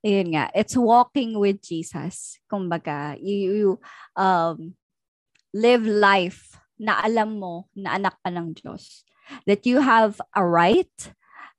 Ayun 0.02 0.34
nga, 0.34 0.50
it's 0.50 0.74
walking 0.74 1.38
with 1.38 1.62
Jesus. 1.62 2.38
Kumbaga, 2.50 3.14
you, 3.22 3.38
you 3.54 3.70
um, 4.18 4.74
live 5.54 5.86
life 5.86 6.58
na 6.74 6.98
alam 7.06 7.38
mo 7.38 7.70
na 7.78 7.94
anak 7.94 8.18
ka 8.18 8.30
ng 8.34 8.50
Diyos. 8.58 9.06
That 9.46 9.62
you 9.62 9.78
have 9.78 10.18
a 10.34 10.42
right 10.42 10.90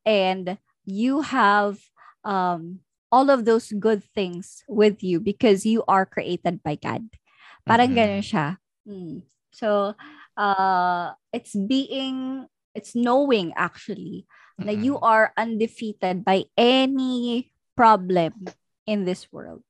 and 0.03 0.59
you 0.83 1.23
have 1.23 1.79
um, 2.27 2.83
all 3.07 3.31
of 3.31 3.47
those 3.47 3.71
good 3.71 4.03
things 4.03 4.67
with 4.67 4.99
you 4.99 5.23
because 5.23 5.63
you 5.63 5.87
are 5.87 6.03
created 6.05 6.59
by 6.59 6.75
God. 6.75 7.07
Parang 7.63 7.95
Mhm. 7.95 7.97
ganun 7.97 8.23
siya. 8.27 8.59
Mm. 8.83 9.23
So, 9.55 9.95
uh, 10.35 11.15
it's 11.31 11.55
being, 11.55 12.51
it's 12.75 12.91
knowing 12.91 13.55
actually 13.55 14.27
na 14.59 14.75
you 14.75 14.99
Mm-mm. 14.99 15.07
are 15.07 15.31
undefeated 15.39 16.27
by 16.27 16.43
any 16.59 17.52
problem 17.75 18.33
in 18.85 19.05
this 19.05 19.27
world. 19.31 19.61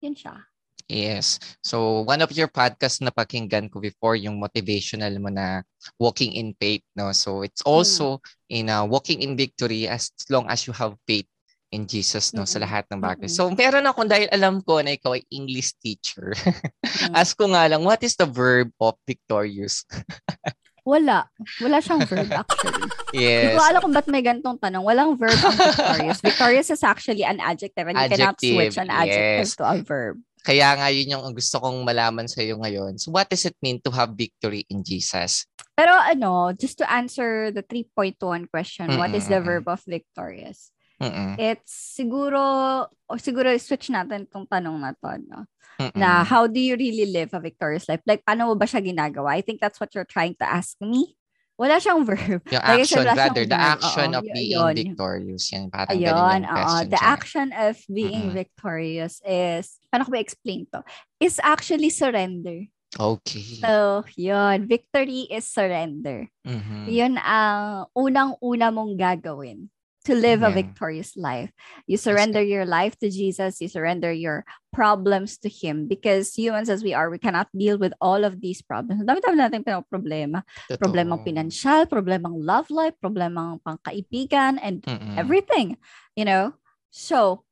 Yun 0.00 0.14
siya. 0.14 0.44
Yes. 0.84 1.40
So, 1.64 2.04
one 2.04 2.20
of 2.20 2.28
your 2.36 2.48
podcasts 2.48 3.00
na 3.00 3.08
pakinggan 3.08 3.72
ko 3.72 3.80
before, 3.80 4.20
yung 4.20 4.36
motivational 4.36 5.16
mo 5.16 5.32
na 5.32 5.64
walking 5.96 6.36
in 6.36 6.52
faith, 6.60 6.84
no? 6.92 7.08
So, 7.16 7.40
it's 7.40 7.64
also 7.64 8.20
in 8.52 8.68
uh, 8.68 8.84
walking 8.84 9.24
in 9.24 9.32
victory 9.32 9.88
as 9.88 10.12
long 10.28 10.44
as 10.52 10.68
you 10.68 10.76
have 10.76 10.92
faith 11.08 11.24
in 11.72 11.88
Jesus, 11.88 12.36
no? 12.36 12.44
Sa 12.44 12.60
Mm-mm. 12.60 12.68
lahat 12.68 12.84
ng 12.92 13.00
bagay. 13.00 13.32
Mm-mm. 13.32 13.38
So, 13.40 13.48
meron 13.48 13.88
ako 13.88 14.04
dahil 14.04 14.28
alam 14.28 14.60
ko 14.60 14.84
na 14.84 14.92
ikaw 14.92 15.16
ay 15.16 15.24
English 15.32 15.72
teacher. 15.80 16.32
Mm. 16.94 17.10
Ask 17.16 17.34
ko 17.34 17.50
nga 17.50 17.66
lang, 17.66 17.82
what 17.82 17.98
is 18.06 18.14
the 18.14 18.28
verb 18.28 18.70
of 18.78 18.94
victorious? 19.02 19.82
Wala. 20.84 21.32
Wala 21.64 21.80
siyang 21.80 22.04
verb 22.04 22.28
actually. 22.28 22.92
yes. 23.16 23.40
Hindi 23.40 23.56
ko 23.56 23.64
alam 23.64 23.80
kung 23.80 23.94
ba't 23.96 24.08
may 24.12 24.20
gantong 24.20 24.60
tanong. 24.60 24.84
Walang 24.84 25.16
verb 25.16 25.40
ang 25.40 25.56
victorious. 25.56 26.20
victorious 26.20 26.68
is 26.68 26.84
actually 26.84 27.24
an 27.24 27.40
adjective 27.40 27.88
and 27.88 27.96
you 27.96 28.08
cannot 28.12 28.36
Adjective, 28.36 28.52
switch 28.52 28.76
an 28.76 28.92
adjective 28.92 29.48
yes. 29.48 29.56
to 29.56 29.64
a 29.64 29.80
verb. 29.80 30.20
Kaya 30.44 30.76
nga 30.76 30.92
yun 30.92 31.16
yung 31.16 31.32
gusto 31.32 31.56
kong 31.56 31.88
malaman 31.88 32.28
sa 32.28 32.44
iyo 32.44 32.60
ngayon. 32.60 33.00
So, 33.00 33.08
what 33.08 33.32
does 33.32 33.48
it 33.48 33.56
mean 33.64 33.80
to 33.80 33.90
have 33.96 34.12
victory 34.12 34.68
in 34.68 34.84
Jesus? 34.84 35.48
Pero 35.72 35.96
ano, 35.96 36.52
just 36.52 36.76
to 36.78 36.86
answer 36.86 37.48
the 37.48 37.64
3.1 37.64 38.20
question, 38.52 39.00
what 39.00 39.16
is 39.16 39.26
the 39.26 39.40
verb 39.40 39.64
of 39.66 39.80
victorious? 39.88 40.68
Mm-mm. 41.02 41.34
It's 41.38 41.98
siguro, 41.98 42.86
o 42.86 43.12
siguro 43.18 43.50
switch 43.58 43.90
natin 43.90 44.30
itong 44.30 44.46
tanong 44.46 44.78
na 44.78 44.94
to, 44.94 45.18
no? 45.26 45.40
Mm-mm. 45.80 45.98
Na 45.98 46.22
how 46.22 46.46
do 46.46 46.62
you 46.62 46.78
really 46.78 47.10
live 47.10 47.34
a 47.34 47.42
victorious 47.42 47.90
life? 47.90 48.02
Like, 48.06 48.22
paano 48.22 48.46
mo 48.46 48.54
ba 48.54 48.66
siya 48.66 48.78
ginagawa? 48.78 49.34
I 49.34 49.42
think 49.42 49.58
that's 49.58 49.82
what 49.82 49.90
you're 49.94 50.06
trying 50.06 50.38
to 50.38 50.46
ask 50.46 50.78
me. 50.78 51.18
Wala 51.58 51.78
siyang 51.82 52.06
verb. 52.08 52.42
Yung 52.50 52.62
Like 52.62 52.86
action, 52.86 53.02
wala 53.02 53.14
rather, 53.14 53.42
siyang 53.42 53.50
the 53.50 53.58
verb. 53.58 53.70
action 53.74 54.08
Oo, 54.14 54.18
of 54.18 54.24
being 54.30 54.50
yun. 54.54 54.74
victorious. 54.74 55.44
Yan, 55.50 55.64
parang 55.70 55.98
ganun 55.98 55.98
Ayun, 55.98 56.40
yung 56.46 56.54
oo. 56.54 56.76
The 56.86 56.98
siya. 56.98 57.10
action 57.14 57.48
of 57.54 57.74
being 57.90 58.22
Mm-mm. 58.30 58.38
victorious 58.38 59.14
is, 59.26 59.64
paano 59.90 60.06
ko 60.06 60.10
ba 60.14 60.22
explain 60.22 60.66
to? 60.70 60.82
Is 61.18 61.42
actually 61.42 61.90
surrender. 61.90 62.70
Okay. 62.94 63.58
So, 63.58 64.06
yun. 64.14 64.70
Victory 64.70 65.26
is 65.26 65.42
surrender. 65.50 66.30
Mhm. 66.46 66.86
Yun 66.86 67.14
ang 67.18 67.90
unang-una 67.90 68.70
mong 68.70 68.94
gagawin 68.94 69.66
to 70.04 70.14
live 70.14 70.44
a 70.44 70.52
Amen. 70.52 70.68
victorious 70.68 71.16
life. 71.16 71.50
You 71.88 71.96
surrender 71.96 72.42
your 72.42 72.64
life 72.68 72.96
to 73.00 73.08
Jesus. 73.08 73.60
You 73.60 73.68
surrender 73.68 74.12
your 74.12 74.44
problems 74.72 75.38
to 75.40 75.48
Him. 75.48 75.88
Because 75.88 76.34
humans 76.36 76.68
as 76.68 76.84
we 76.84 76.92
are, 76.92 77.08
we 77.08 77.18
cannot 77.18 77.48
deal 77.56 77.78
with 77.78 77.92
all 78.00 78.24
of 78.24 78.40
these 78.40 78.60
problems. 78.60 79.02
Dami-dami 79.02 79.36
natin 79.40 79.64
problema. 79.64 80.44
Totoo. 80.68 80.80
Problemang 80.84 81.24
pinansyal, 81.24 81.88
problemang 81.88 82.36
love 82.36 82.68
life, 82.68 82.94
problemang 83.02 83.60
pangkaibigan, 83.64 84.60
and 84.60 84.82
Mm-mm. 84.84 85.16
everything, 85.16 85.76
you 86.16 86.24
know? 86.24 86.52
So, 86.92 87.44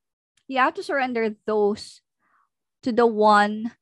you 0.46 0.58
have 0.58 0.74
to 0.74 0.84
surrender 0.84 1.34
those 1.46 2.04
to 2.82 2.92
the 2.92 3.06
one 3.06 3.72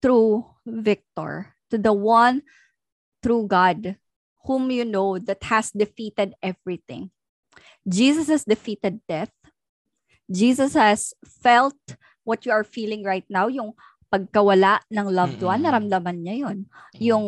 true 0.00 0.46
victor, 0.64 1.54
to 1.70 1.76
the 1.76 1.92
one 1.92 2.42
true 3.22 3.46
God, 3.46 3.96
whom 4.44 4.70
you 4.70 4.84
know 4.84 5.18
that 5.18 5.42
has 5.44 5.70
defeated 5.70 6.34
everything. 6.42 7.10
Jesus 7.84 8.28
has 8.28 8.44
defeated 8.44 9.00
death. 9.08 9.32
Jesus 10.30 10.72
has 10.74 11.12
felt 11.42 11.76
what 12.24 12.48
you 12.48 12.52
are 12.52 12.64
feeling 12.64 13.04
right 13.04 13.28
now, 13.28 13.46
yung 13.46 13.76
pagkawala 14.08 14.80
ng 14.88 15.06
loved 15.10 15.42
one, 15.42 15.60
Mm-mm. 15.60 15.68
naramdaman 15.68 16.22
niya 16.22 16.36
yon 16.48 16.58
yung 16.96 17.26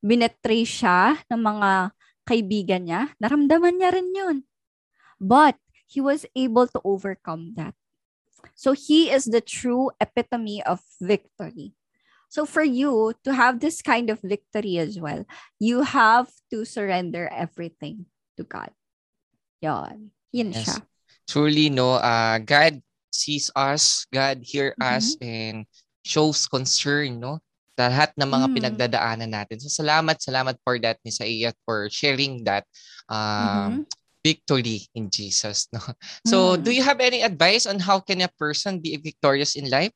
binetray 0.00 0.64
siya 0.64 1.20
ng 1.28 1.40
mga 1.42 1.70
kaibigan 2.24 2.82
niya, 2.86 3.12
naramdaman 3.20 3.76
niya 3.76 3.90
rin 3.92 4.08
yun. 4.14 4.36
But 5.20 5.60
he 5.84 6.00
was 6.00 6.24
able 6.32 6.70
to 6.70 6.80
overcome 6.86 7.52
that. 7.58 7.74
So 8.56 8.72
he 8.72 9.10
is 9.12 9.28
the 9.28 9.42
true 9.44 9.90
epitome 10.00 10.62
of 10.64 10.80
victory. 11.02 11.76
So 12.30 12.46
for 12.46 12.62
you 12.62 13.12
to 13.26 13.34
have 13.34 13.58
this 13.58 13.82
kind 13.82 14.08
of 14.08 14.22
victory 14.22 14.78
as 14.78 14.96
well, 15.02 15.26
you 15.58 15.82
have 15.82 16.30
to 16.54 16.64
surrender 16.64 17.26
everything 17.28 18.06
to 18.38 18.46
God. 18.46 18.70
Yan. 19.60 20.08
Yun 20.32 20.50
Yes. 20.52 20.64
siya. 20.64 20.76
Truly, 21.30 21.70
no, 21.70 22.00
uh, 22.00 22.40
God 22.42 22.80
sees 23.12 23.52
us, 23.54 24.06
God 24.10 24.42
hear 24.42 24.74
us, 24.80 25.14
Mm-hmm. 25.14 25.26
and 25.26 25.56
shows 26.02 26.48
concern, 26.48 27.20
no? 27.20 27.38
Sa 27.78 27.88
lahat 27.88 28.12
ng 28.18 28.28
mga 28.28 28.46
Mm. 28.50 28.54
pinagdadaanan 28.56 29.30
natin. 29.30 29.56
So, 29.62 29.70
salamat, 29.70 30.20
salamat 30.20 30.56
for 30.64 30.76
that, 30.82 30.98
Miss 31.04 31.20
Iya, 31.22 31.54
for 31.64 31.88
sharing 31.88 32.44
that 32.44 32.66
um, 33.08 33.84
Mhm. 33.84 33.90
victory 34.20 34.84
in 34.92 35.08
Jesus, 35.08 35.66
no? 35.72 35.80
So, 36.28 36.56
Mm. 36.56 36.64
do 36.66 36.70
you 36.74 36.82
have 36.84 37.00
any 37.00 37.24
advice 37.24 37.64
on 37.64 37.80
how 37.80 38.00
can 38.00 38.20
a 38.20 38.30
person 38.36 38.80
be 38.80 38.96
victorious 39.00 39.56
in 39.56 39.70
life? 39.70 39.92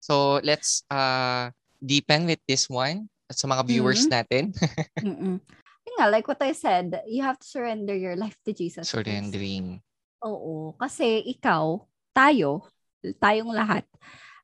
So, 0.00 0.40
let's 0.44 0.84
uh, 0.90 1.50
deepen 1.80 2.26
with 2.26 2.40
this 2.44 2.68
one 2.68 3.08
at 3.30 3.36
sa 3.40 3.48
mga 3.48 3.62
viewers 3.68 4.04
Mhm. 4.08 4.12
natin. 4.12 4.44
Nga, 6.04 6.12
like 6.12 6.28
what 6.28 6.42
I 6.44 6.52
said, 6.52 7.00
you 7.08 7.24
have 7.24 7.40
to 7.40 7.48
surrender 7.48 7.96
your 7.96 8.12
life 8.12 8.36
to 8.44 8.52
Jesus. 8.52 8.92
Surrendering. 8.92 9.80
Oo. 10.20 10.76
Kasi 10.76 11.24
ikaw, 11.24 11.80
tayo, 12.12 12.68
tayong 13.00 13.48
lahat, 13.56 13.88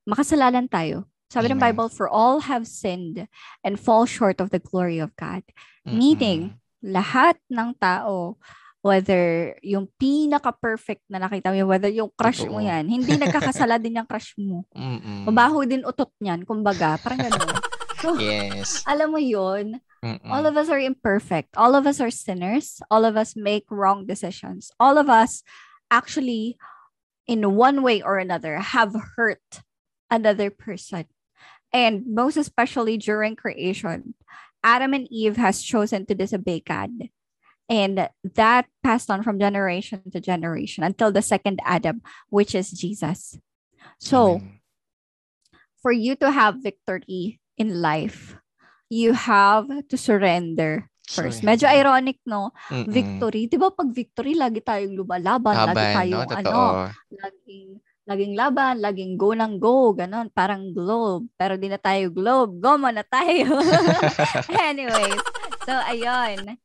makasalanan 0.09 0.65
tayo. 0.73 1.05
Sabi 1.29 1.53
ng 1.53 1.61
Amen. 1.61 1.77
Bible, 1.77 1.93
for 1.93 2.09
all 2.09 2.41
have 2.49 2.65
sinned 2.65 3.29
and 3.61 3.77
fall 3.77 4.09
short 4.09 4.41
of 4.41 4.49
the 4.49 4.59
glory 4.59 5.05
of 5.05 5.13
God. 5.21 5.45
Mm-mm. 5.85 6.01
Meaning, 6.01 6.41
lahat 6.81 7.37
ng 7.53 7.77
tao, 7.77 8.41
whether 8.81 9.53
yung 9.61 9.85
pinaka-perfect 10.01 11.05
na 11.13 11.21
nakita 11.21 11.53
mo, 11.53 11.69
whether 11.69 11.93
yung 11.93 12.09
crush 12.17 12.41
mo 12.49 12.57
Totoo. 12.57 12.73
yan, 12.73 12.89
hindi 12.89 13.21
nagkakasala 13.21 13.77
din 13.77 14.01
yung 14.01 14.09
crush 14.09 14.33
mo. 14.41 14.65
Mm-mm. 14.73 15.29
Mabaho 15.29 15.61
din 15.69 15.85
utot 15.85 16.09
niyan, 16.25 16.49
kumbaga, 16.49 16.97
parang 17.05 17.21
gano'n. 17.21 17.53
So, 18.01 18.17
Yes. 18.25 18.81
alam 18.89 19.13
mo 19.13 19.21
yun, 19.21 19.77
Mm-mm. 20.05 20.31
all 20.31 20.47
of 20.47 20.57
us 20.57 20.69
are 20.69 20.79
imperfect. 20.79 21.57
All 21.57 21.75
of 21.75 21.87
us 21.87 22.01
are 22.01 22.11
sinners. 22.11 22.81
All 22.91 23.05
of 23.05 23.17
us 23.17 23.37
make 23.37 23.65
wrong 23.71 24.07
decisions. 24.07 24.71
All 24.81 24.97
of 24.97 25.09
us 25.09 25.43
actually, 25.91 26.57
in 27.27 27.55
one 27.55 27.83
way 27.83 28.01
or 28.01 28.17
another, 28.17 28.59
have 28.59 28.97
hurt 29.17 29.63
another 30.11 30.51
person. 30.51 31.05
And 31.73 32.07
most 32.07 32.37
especially 32.37 32.97
during 32.99 33.37
creation, 33.37 34.15
Adam 34.63 34.95
and 34.95 35.07
Eve 35.11 35.37
has 35.37 35.63
chosen 35.63 36.07
to 36.07 36.15
disobey 36.15 36.61
God. 36.61 36.91
And 37.69 38.09
that 38.35 38.67
passed 38.83 39.11
on 39.11 39.23
from 39.23 39.39
generation 39.39 40.03
to 40.11 40.21
generation 40.21 40.83
until 40.83 41.13
the 41.13 41.23
second 41.23 41.61
Adam, 41.65 42.03
which 42.29 42.55
is 42.55 42.73
Jesus. 42.73 43.39
So, 43.99 44.43
Amen. 44.43 44.61
for 45.81 45.93
you 45.93 46.17
to 46.17 46.31
have 46.33 46.65
victory 46.65 47.39
in 47.57 47.81
life, 47.81 48.37
you 48.91 49.15
have 49.15 49.71
to 49.87 49.97
surrender 49.97 50.91
first. 51.11 51.43
Medyo 51.43 51.67
ironic, 51.67 52.19
no? 52.27 52.55
Mm-mm. 52.71 52.91
Victory. 52.91 53.51
Di 53.51 53.59
ba 53.59 53.71
pag 53.75 53.91
victory, 53.91 54.39
lagi 54.39 54.63
tayong 54.63 54.95
lumalaban, 54.95 55.55
lagi 55.55 55.75
Laban, 55.75 55.87
no? 55.87 55.97
tayong 55.99 56.23
ano, 56.23 56.31
Totoo. 56.31 56.69
laging, 57.19 57.69
laging 58.07 58.35
laban, 58.39 58.75
laging 58.79 59.13
go 59.19 59.31
ng 59.35 59.55
go, 59.59 59.95
ganon, 59.95 60.31
parang 60.31 60.71
globe. 60.71 61.27
Pero 61.35 61.59
di 61.59 61.67
na 61.67 61.79
tayo 61.79 62.11
globe, 62.15 62.59
goma 62.63 62.95
na 62.95 63.03
tayo. 63.03 63.59
Anyways, 64.71 65.23
so 65.67 65.75
ayun. 65.91 66.59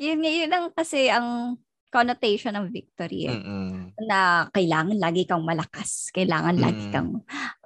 Yun, 0.00 0.20
yun 0.24 0.50
ang 0.50 0.66
kasi 0.72 1.12
ang 1.12 1.60
connotation 1.94 2.58
ng 2.58 2.66
victory. 2.74 3.30
eh 3.30 3.38
Mm-mm. 3.38 3.94
na 3.94 4.50
kailangan 4.50 4.98
lagi 4.98 5.22
kang 5.22 5.46
malakas. 5.46 6.10
Kailangan 6.10 6.58
lagi 6.58 6.90
Mm. 6.90 6.92
kang, 6.92 7.10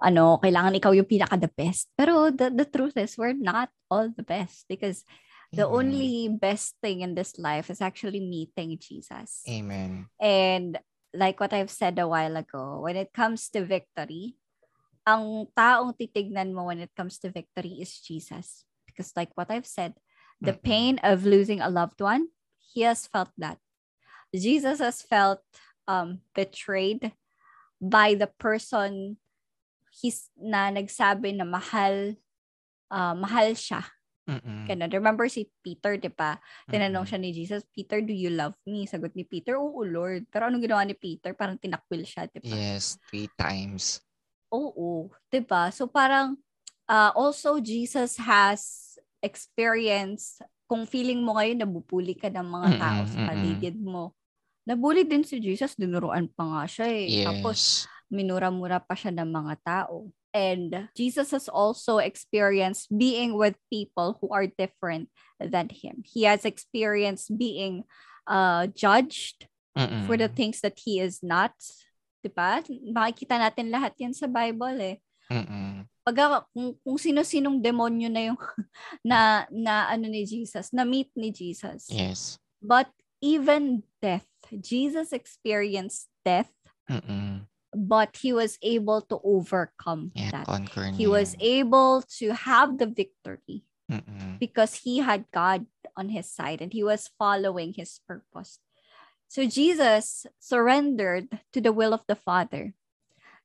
ano, 0.04 0.36
kailangan 0.36 0.76
ikaw 0.76 0.92
yung 0.92 1.08
pinaka 1.08 1.40
the 1.40 1.48
best. 1.48 1.88
Pero 1.96 2.28
the, 2.28 2.52
the 2.52 2.68
truth 2.68 3.00
is, 3.00 3.16
we're 3.16 3.32
not 3.32 3.72
all 3.88 4.12
the 4.12 4.20
best 4.20 4.68
because 4.68 5.08
the 5.48 5.64
Amen. 5.64 5.72
only 5.72 6.12
best 6.28 6.76
thing 6.84 7.00
in 7.00 7.16
this 7.16 7.40
life 7.40 7.72
is 7.72 7.80
actually 7.80 8.20
meeting 8.20 8.76
Jesus. 8.76 9.40
Amen. 9.48 10.12
And 10.20 10.76
like 11.16 11.40
what 11.40 11.56
I've 11.56 11.72
said 11.72 11.96
a 11.96 12.04
while 12.04 12.36
ago, 12.36 12.84
when 12.84 13.00
it 13.00 13.16
comes 13.16 13.48
to 13.56 13.64
victory, 13.64 14.36
ang 15.08 15.48
taong 15.56 15.96
titignan 15.96 16.52
mo 16.52 16.68
when 16.68 16.84
it 16.84 16.92
comes 16.92 17.16
to 17.24 17.32
victory 17.32 17.80
is 17.80 17.96
Jesus. 18.04 18.68
Because 18.84 19.16
like 19.16 19.32
what 19.32 19.48
I've 19.48 19.64
said, 19.64 19.96
the 20.44 20.52
Mm-mm. 20.52 20.60
pain 20.60 20.94
of 21.00 21.24
losing 21.24 21.64
a 21.64 21.72
loved 21.72 22.04
one, 22.04 22.28
he 22.60 22.84
has 22.84 23.08
felt 23.08 23.32
that. 23.40 23.56
Jesus 24.34 24.78
has 24.78 25.00
felt 25.00 25.40
um, 25.88 26.20
betrayed 26.34 27.12
by 27.80 28.14
the 28.14 28.26
person 28.26 29.16
he's 29.94 30.28
na 30.36 30.68
nagsabi 30.68 31.32
na 31.34 31.46
mahal 31.48 32.14
uh, 32.92 33.14
mahal 33.16 33.54
siya. 33.56 33.82
Mm-mm. 34.28 34.68
Ganun. 34.68 34.92
Remember 34.92 35.24
si 35.32 35.48
Peter, 35.64 35.96
di 35.96 36.12
ba? 36.12 36.36
Tinanong 36.68 37.08
Mm-mm. 37.08 37.08
siya 37.08 37.18
ni 37.24 37.32
Jesus, 37.32 37.64
Peter, 37.72 38.04
do 38.04 38.12
you 38.12 38.28
love 38.28 38.52
me? 38.68 38.84
Sagot 38.84 39.16
ni 39.16 39.24
Peter, 39.24 39.56
oo, 39.56 39.80
Lord. 39.80 40.28
Pero 40.28 40.52
anong 40.52 40.60
ginawa 40.60 40.84
ni 40.84 40.92
Peter? 40.92 41.32
Parang 41.32 41.56
tinakwil 41.56 42.04
siya, 42.04 42.28
di 42.28 42.44
ba? 42.44 42.52
Yes, 42.52 43.00
three 43.08 43.32
times. 43.40 44.04
Oo, 44.48 45.12
'di 45.28 45.44
ba? 45.44 45.68
So 45.68 45.84
parang 45.84 46.40
uh, 46.88 47.12
also 47.12 47.60
Jesus 47.60 48.16
has 48.16 48.96
experience 49.20 50.40
kung 50.68 50.84
feeling 50.84 51.24
mo 51.24 51.40
ngayon 51.40 51.64
nabubuli 51.64 52.12
ka 52.12 52.28
ng 52.28 52.44
mga 52.44 52.68
tao 52.76 53.00
Mm-mm, 53.02 53.12
sa 53.16 53.18
paligid 53.32 53.76
mo. 53.80 54.12
Nabully 54.68 55.08
din 55.08 55.24
si 55.24 55.40
Jesus, 55.40 55.72
dinuruan 55.72 56.28
pa 56.28 56.44
nga 56.44 56.62
siya 56.68 56.86
eh. 56.92 57.24
Tapos 57.24 57.88
Yes. 57.88 58.12
minura-mura 58.12 58.76
pa 58.84 58.92
siya 58.92 59.16
ng 59.16 59.28
mga 59.32 59.54
tao. 59.64 60.12
And 60.36 60.92
Jesus 60.92 61.32
has 61.32 61.48
also 61.48 61.96
experienced 62.04 62.92
being 62.92 63.32
with 63.32 63.56
people 63.72 64.20
who 64.20 64.28
are 64.28 64.44
different 64.44 65.08
than 65.40 65.72
him. 65.72 66.04
He 66.04 66.28
has 66.28 66.44
experienced 66.44 67.32
being 67.32 67.88
uh, 68.28 68.68
judged 68.76 69.48
Mm-mm. 69.72 70.04
for 70.04 70.20
the 70.20 70.28
things 70.28 70.60
that 70.60 70.76
he 70.84 71.00
is 71.00 71.24
not. 71.24 71.56
Diba? 72.20 72.60
Makikita 72.92 73.40
natin 73.40 73.72
lahat 73.72 73.96
yan 73.96 74.12
sa 74.12 74.28
Bible 74.28 74.76
eh. 74.84 74.96
Mm-mm. 75.32 75.88
Pag 76.08 76.48
kung, 76.56 76.72
kung 76.80 76.96
sino-sinong 76.96 77.60
demonyo 77.60 78.08
na 78.08 78.32
yung 78.32 78.40
na 79.04 79.44
na 79.52 79.92
ano 79.92 80.08
ni 80.08 80.24
Jesus, 80.24 80.72
na 80.72 80.88
meet 80.88 81.12
ni 81.12 81.28
Jesus. 81.28 81.92
Yes. 81.92 82.40
But 82.64 82.88
even 83.20 83.84
death, 84.00 84.24
Jesus 84.48 85.12
experienced 85.12 86.08
death, 86.24 86.48
Mm-mm. 86.88 87.44
but 87.76 88.16
he 88.24 88.32
was 88.32 88.56
able 88.64 89.04
to 89.12 89.20
overcome 89.20 90.16
Yeah, 90.16 90.32
that. 90.32 90.46
conquer 90.48 90.88
He 90.96 91.04
was 91.04 91.36
able 91.44 92.00
to 92.16 92.32
have 92.32 92.80
the 92.80 92.88
victory 92.88 93.68
Mm-mm. 93.92 94.40
because 94.40 94.88
he 94.88 95.04
had 95.04 95.28
God 95.28 95.68
on 95.92 96.08
his 96.08 96.24
side 96.24 96.64
and 96.64 96.72
he 96.72 96.80
was 96.80 97.12
following 97.20 97.76
his 97.76 98.00
purpose. 98.08 98.64
So 99.28 99.44
Jesus 99.44 100.24
surrendered 100.40 101.28
to 101.52 101.60
the 101.60 101.76
will 101.76 101.92
of 101.92 102.00
the 102.08 102.16
Father. 102.16 102.72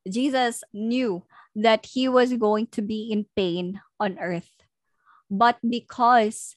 Jesus 0.08 0.64
knew 0.72 1.28
that 1.56 1.86
he 1.86 2.10
was 2.10 2.34
going 2.34 2.68
to 2.74 2.82
be 2.82 3.10
in 3.12 3.26
pain 3.36 3.82
on 4.00 4.18
earth. 4.20 4.50
But 5.30 5.58
because 5.62 6.56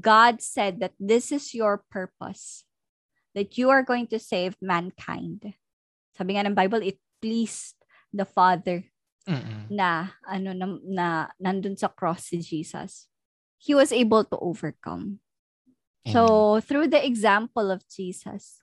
God 0.00 0.42
said 0.42 0.80
that 0.80 0.94
this 0.98 1.32
is 1.32 1.54
your 1.54 1.82
purpose, 1.90 2.64
that 3.34 3.58
you 3.58 3.70
are 3.70 3.82
going 3.82 4.06
to 4.08 4.18
save 4.18 4.54
mankind. 4.62 5.54
Sabi 6.14 6.36
nga 6.36 6.46
ng 6.46 6.54
Bible, 6.54 6.82
it 6.82 6.98
pleased 7.22 7.74
the 8.12 8.26
Father 8.26 8.84
Mm-mm. 9.26 9.70
na 9.70 10.14
ano 10.26 10.52
na, 10.52 10.66
na 10.82 11.06
nandun 11.38 11.78
sa 11.78 11.88
cross 11.88 12.30
si 12.30 12.42
Jesus. 12.42 13.06
He 13.58 13.74
was 13.74 13.94
able 13.94 14.26
to 14.26 14.38
overcome. 14.38 15.22
Amen. 16.02 16.12
So 16.14 16.58
through 16.60 16.90
the 16.90 16.98
example 16.98 17.70
of 17.70 17.86
Jesus, 17.86 18.58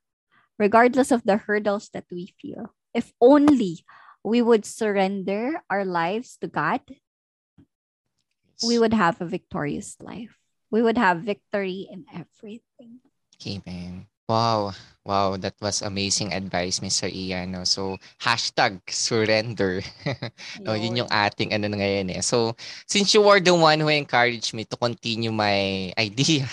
regardless 0.59 1.11
of 1.11 1.23
the 1.23 1.39
hurdles 1.39 1.87
that 1.95 2.03
we 2.11 2.35
feel, 2.35 2.75
if 2.93 3.15
only 3.23 3.87
we 4.23 4.41
would 4.41 4.65
surrender 4.65 5.61
our 5.69 5.85
lives 5.85 6.37
to 6.41 6.47
God, 6.47 6.81
we 8.63 8.77
would 8.77 8.93
have 8.93 9.21
a 9.21 9.25
victorious 9.25 9.95
life. 10.01 10.37
We 10.71 10.81
would 10.81 10.97
have 10.97 11.21
victory 11.21 11.87
in 11.89 12.05
everything. 12.13 12.99
Amen. 13.47 14.07
Wow. 14.29 14.73
Wow, 15.07 15.37
that 15.41 15.57
was 15.57 15.81
amazing 15.81 16.37
advice, 16.37 16.83
Mr. 16.85 17.09
Ian. 17.09 17.57
No? 17.57 17.63
So, 17.65 17.97
hashtag 18.21 18.77
surrender. 18.93 19.81
no, 20.61 20.77
yun 20.77 21.01
yung 21.01 21.09
ating 21.09 21.49
ano 21.55 21.65
na 21.65 21.81
ngayon 21.81 22.13
eh. 22.13 22.21
So, 22.21 22.53
since 22.85 23.15
you 23.17 23.25
were 23.25 23.41
the 23.41 23.55
one 23.57 23.81
who 23.81 23.89
encouraged 23.89 24.53
me 24.53 24.69
to 24.69 24.77
continue 24.77 25.33
my 25.33 25.89
idea 25.97 26.45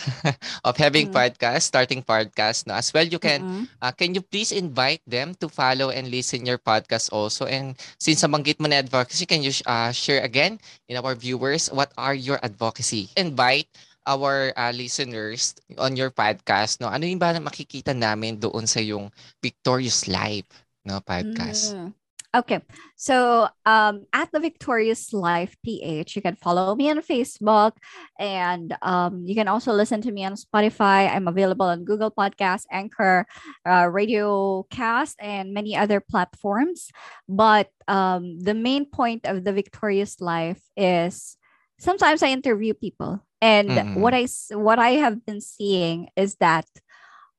of 0.65 0.79
having 0.81 1.13
Mm. 1.13 1.13
podcast, 1.13 1.69
starting 1.69 2.01
podcast, 2.01 2.65
no, 2.65 2.81
as 2.81 2.89
well, 2.97 3.05
you 3.05 3.21
can 3.21 3.45
Mm-mm. 3.45 3.69
Uh, 3.83 3.93
can 3.93 4.17
you 4.17 4.23
please 4.25 4.57
invite 4.57 5.05
them 5.05 5.37
to 5.45 5.53
follow 5.53 5.93
and 5.93 6.09
listen 6.09 6.49
your 6.49 6.57
podcast 6.57 7.13
also? 7.13 7.45
And 7.45 7.77
since 8.01 8.25
nabanggit 8.25 8.57
mo 8.63 8.73
na 8.73 8.81
advocacy, 8.81 9.27
can 9.29 9.45
you 9.45 9.53
uh, 9.69 9.93
share 9.93 10.25
again 10.25 10.57
in 10.89 10.97
our 10.97 11.13
viewers 11.13 11.69
what 11.69 11.93
are 12.01 12.15
your 12.17 12.41
advocacy? 12.41 13.11
Invite 13.21 13.69
our 14.07 14.55
uh, 14.57 14.73
listeners 14.73 15.55
on 15.77 15.99
your 15.99 16.15
podcast, 16.15 16.81
no? 16.81 16.89
Ano 16.89 17.05
yung 17.05 17.19
ba 17.19 17.35
na 17.35 17.43
makikita 17.43 17.93
namin 17.93 18.39
doon 18.39 18.65
sa 18.65 18.79
yung 18.79 19.11
Victorious 19.43 20.07
Life, 20.07 20.49
no, 20.87 21.03
podcast? 21.03 21.75
Mm. 21.75 21.91
Okay. 22.37 22.61
So 22.97 23.49
um 23.65 24.05
at 24.13 24.29
the 24.29 24.41
Victorious 24.41 25.17
Life 25.17 25.57
PH, 25.65 26.17
you 26.17 26.21
can 26.21 26.37
follow 26.37 26.77
me 26.77 26.91
on 26.93 27.01
Facebook 27.01 27.81
and 28.21 28.77
um 28.83 29.25
you 29.25 29.33
can 29.33 29.49
also 29.49 29.73
listen 29.73 30.05
to 30.05 30.13
me 30.13 30.21
on 30.21 30.37
Spotify. 30.37 31.09
I'm 31.09 31.29
available 31.29 31.65
on 31.65 31.89
Google 31.89 32.13
Podcasts, 32.13 32.69
Anchor, 32.71 33.25
uh, 33.65 33.89
Radio 33.89 34.67
Cast, 34.69 35.17
and 35.17 35.55
many 35.55 35.77
other 35.81 36.05
platforms. 36.05 36.93
But 37.25 37.73
um 37.89 38.37
the 38.37 38.55
main 38.55 38.85
point 38.85 39.25
of 39.25 39.41
the 39.41 39.57
Victorious 39.57 40.21
Life 40.21 40.61
is 40.77 41.41
sometimes 41.81 42.23
I 42.23 42.37
interview 42.37 42.75
people. 42.75 43.25
And 43.47 43.71
Mm-mm. 43.71 44.03
what 44.03 44.11
I 44.11 44.27
what 44.59 44.83
I 44.83 44.99
have 44.99 45.23
been 45.23 45.39
seeing 45.39 46.11
is 46.19 46.35
that 46.43 46.67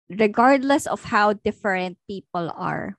regardless 0.08 0.88
of 0.88 1.04
how 1.04 1.36
different 1.36 2.00
people 2.08 2.48
are, 2.56 2.96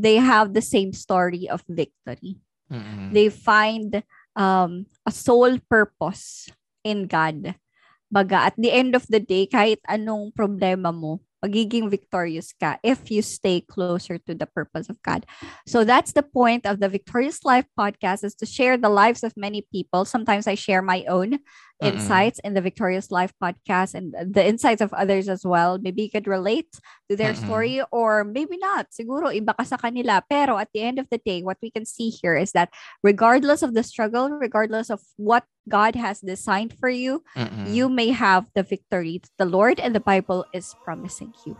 they 0.00 0.16
have 0.16 0.56
the 0.56 0.64
same 0.64 0.96
story 0.96 1.52
of 1.52 1.60
victory. 1.68 2.40
Mm-mm. 2.72 3.12
They 3.12 3.28
find 3.28 4.00
um, 4.32 4.88
a 5.04 5.12
sole 5.12 5.60
purpose 5.68 6.48
in 6.80 7.12
God. 7.12 7.60
Baga, 8.08 8.48
at 8.48 8.56
the 8.56 8.72
end 8.72 8.96
of 8.96 9.04
the 9.04 9.20
day, 9.20 9.44
kahit 9.44 9.84
anong 9.84 10.32
problema 10.32 10.94
mo, 10.94 11.20
magiging 11.44 11.90
victorious 11.90 12.54
ka 12.56 12.78
if 12.80 13.10
you 13.10 13.20
stay 13.20 13.60
closer 13.60 14.16
to 14.16 14.32
the 14.32 14.46
purpose 14.46 14.88
of 14.88 14.96
God. 15.02 15.26
So 15.66 15.84
that's 15.84 16.16
the 16.16 16.22
point 16.22 16.64
of 16.64 16.80
the 16.80 16.88
Victorious 16.88 17.44
Life 17.44 17.66
podcast 17.76 18.24
is 18.24 18.34
to 18.40 18.46
share 18.46 18.78
the 18.78 18.88
lives 18.88 19.20
of 19.26 19.36
many 19.36 19.66
people. 19.68 20.06
Sometimes 20.06 20.46
I 20.46 20.54
share 20.54 20.80
my 20.80 21.04
own 21.10 21.42
Mm-mm. 21.82 21.92
insights 21.92 22.38
in 22.40 22.54
the 22.54 22.60
Victorious 22.60 23.10
Life 23.10 23.34
podcast 23.42 23.94
and 23.94 24.14
the 24.16 24.44
insights 24.44 24.80
of 24.80 24.92
others 24.94 25.28
as 25.28 25.44
well. 25.44 25.78
Maybe 25.78 26.02
you 26.02 26.10
could 26.10 26.26
relate 26.26 26.72
to 27.10 27.16
their 27.16 27.34
Mm-mm. 27.34 27.44
story 27.44 27.82
or 27.92 28.24
maybe 28.24 28.56
not. 28.56 28.88
Siguro 28.90 29.28
iba 29.28 29.52
ka 29.56 29.64
sa 29.64 29.76
kanila. 29.76 30.22
Pero 30.28 30.56
at 30.56 30.68
the 30.72 30.80
end 30.80 30.98
of 30.98 31.08
the 31.10 31.18
day, 31.18 31.42
what 31.42 31.58
we 31.60 31.70
can 31.70 31.84
see 31.84 32.08
here 32.08 32.34
is 32.34 32.52
that 32.52 32.72
regardless 33.02 33.62
of 33.62 33.74
the 33.74 33.82
struggle, 33.82 34.30
regardless 34.30 34.88
of 34.88 35.00
what 35.16 35.44
God 35.68 35.96
has 35.96 36.20
designed 36.20 36.72
for 36.80 36.88
you, 36.88 37.22
Mm-mm. 37.36 37.68
you 37.68 37.88
may 37.88 38.08
have 38.08 38.48
the 38.54 38.62
victory 38.62 39.20
the 39.36 39.44
Lord 39.44 39.78
and 39.78 39.94
the 39.94 40.00
Bible 40.00 40.46
is 40.52 40.74
promising 40.84 41.34
you. 41.44 41.56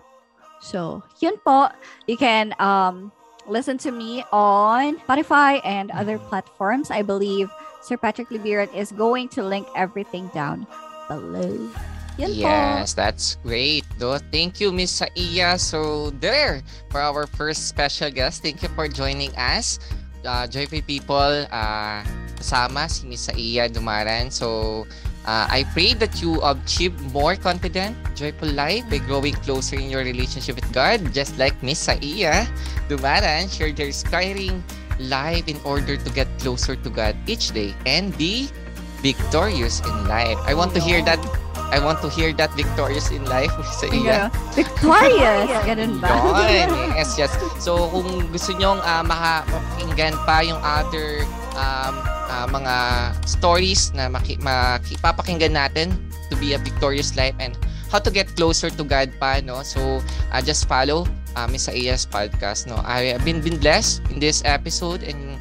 So, 0.61 1.05
yun 1.21 1.37
po. 1.45 1.69
You 2.09 2.17
can 2.17 2.55
um, 2.59 3.13
listen 3.47 3.77
to 3.85 3.93
me 3.93 4.25
on 4.33 4.97
Spotify 5.05 5.61
and 5.65 5.91
other 5.91 6.19
platforms. 6.19 6.91
I 6.91 7.03
believe 7.03 7.51
Sir 7.83 7.97
Patrick 7.97 8.29
Libiran 8.31 8.73
is 8.75 8.91
going 8.93 9.29
to 9.37 9.43
link 9.43 9.67
everything 9.77 10.29
down 10.35 10.67
below. 11.09 11.71
Yun 12.17 12.33
po. 12.33 12.49
Yes, 12.49 12.97
that's 12.97 13.37
great. 13.45 13.85
Do 14.01 14.17
thank 14.33 14.57
you, 14.57 14.73
Miss 14.73 15.05
Saiya. 15.05 15.61
So 15.61 16.11
there 16.17 16.65
for 16.89 17.05
our 17.05 17.29
first 17.29 17.69
special 17.69 18.09
guest. 18.09 18.41
Thank 18.41 18.65
you 18.65 18.73
for 18.73 18.89
joining 18.89 19.37
us. 19.37 19.79
Uh, 20.25 20.49
Joyful 20.49 20.83
people, 20.83 21.47
uh, 21.53 22.03
kasama 22.41 22.91
si 22.91 23.07
Miss 23.07 23.29
Saiya 23.29 23.69
Dumaran. 23.71 24.33
So 24.33 24.83
uh, 25.29 25.47
I 25.47 25.69
pray 25.71 25.93
that 26.03 26.19
you 26.19 26.41
achieve 26.43 26.97
more 27.13 27.37
confident, 27.37 27.95
joyful 28.17 28.49
life 28.51 28.83
by 28.91 28.99
growing 29.05 29.37
closer 29.45 29.77
in 29.77 29.93
your 29.93 30.03
relationship 30.03 30.57
with 30.57 30.67
God, 30.73 30.99
just 31.13 31.39
like 31.39 31.55
Miss 31.63 31.79
Saiya 31.79 32.49
Dumaran 32.89 33.47
shared 33.53 33.79
her 33.79 33.87
inspiring 33.87 34.65
life 34.99 35.47
in 35.49 35.61
order 35.65 35.97
to 35.97 36.09
get 36.13 36.27
closer 36.39 36.77
to 36.77 36.89
God 36.91 37.17
each 37.27 37.53
day 37.53 37.75
and 37.85 38.17
be 38.17 38.49
victorious 39.01 39.81
in 39.81 39.97
life. 40.09 40.39
I 40.47 40.55
want 40.55 40.75
to 40.75 40.81
hear 40.81 41.05
that 41.05 41.21
I 41.71 41.83
want 41.83 41.99
to 42.03 42.09
hear 42.09 42.31
that 42.39 42.55
victorious 42.55 43.11
in 43.11 43.27
life 43.27 43.51
sa 43.83 43.91
iya. 43.91 44.31
Ganun. 44.31 44.55
Victorious! 44.55 45.51
Ganun 45.67 45.93
ba? 45.99 46.15
Yun. 46.47 46.71
Yes, 46.95 47.19
yes. 47.19 47.33
So, 47.59 47.91
kung 47.91 48.31
gusto 48.31 48.55
nyong 48.55 48.79
uh, 48.87 49.03
maka- 49.03 49.43
mapakinggan 49.51 50.15
pa 50.23 50.47
yung 50.47 50.63
other 50.63 51.27
um, 51.59 51.95
ah, 52.31 52.47
mga 52.47 52.75
stories 53.27 53.91
na 53.99 54.07
maki- 54.07 54.39
natin 55.51 55.91
to 56.31 56.39
be 56.39 56.55
a 56.55 56.61
victorious 56.63 57.19
life 57.19 57.35
and 57.43 57.59
how 57.91 57.99
to 57.99 58.11
get 58.11 58.35
closer 58.37 58.71
to 58.71 58.83
God 58.85 59.13
pa, 59.19 59.41
no? 59.43 59.63
So, 59.63 60.03
uh, 60.33 60.43
just 60.43 60.67
follow 60.67 61.07
uh, 61.35 61.47
Miss 61.47 61.69
Aiya's 61.69 62.07
podcast, 62.07 62.67
no? 62.67 62.77
I 62.85 63.15
have 63.15 63.25
been, 63.25 63.41
been 63.41 63.59
blessed 63.59 64.03
in 64.11 64.19
this 64.19 64.43
episode 64.45 65.03
and 65.03 65.39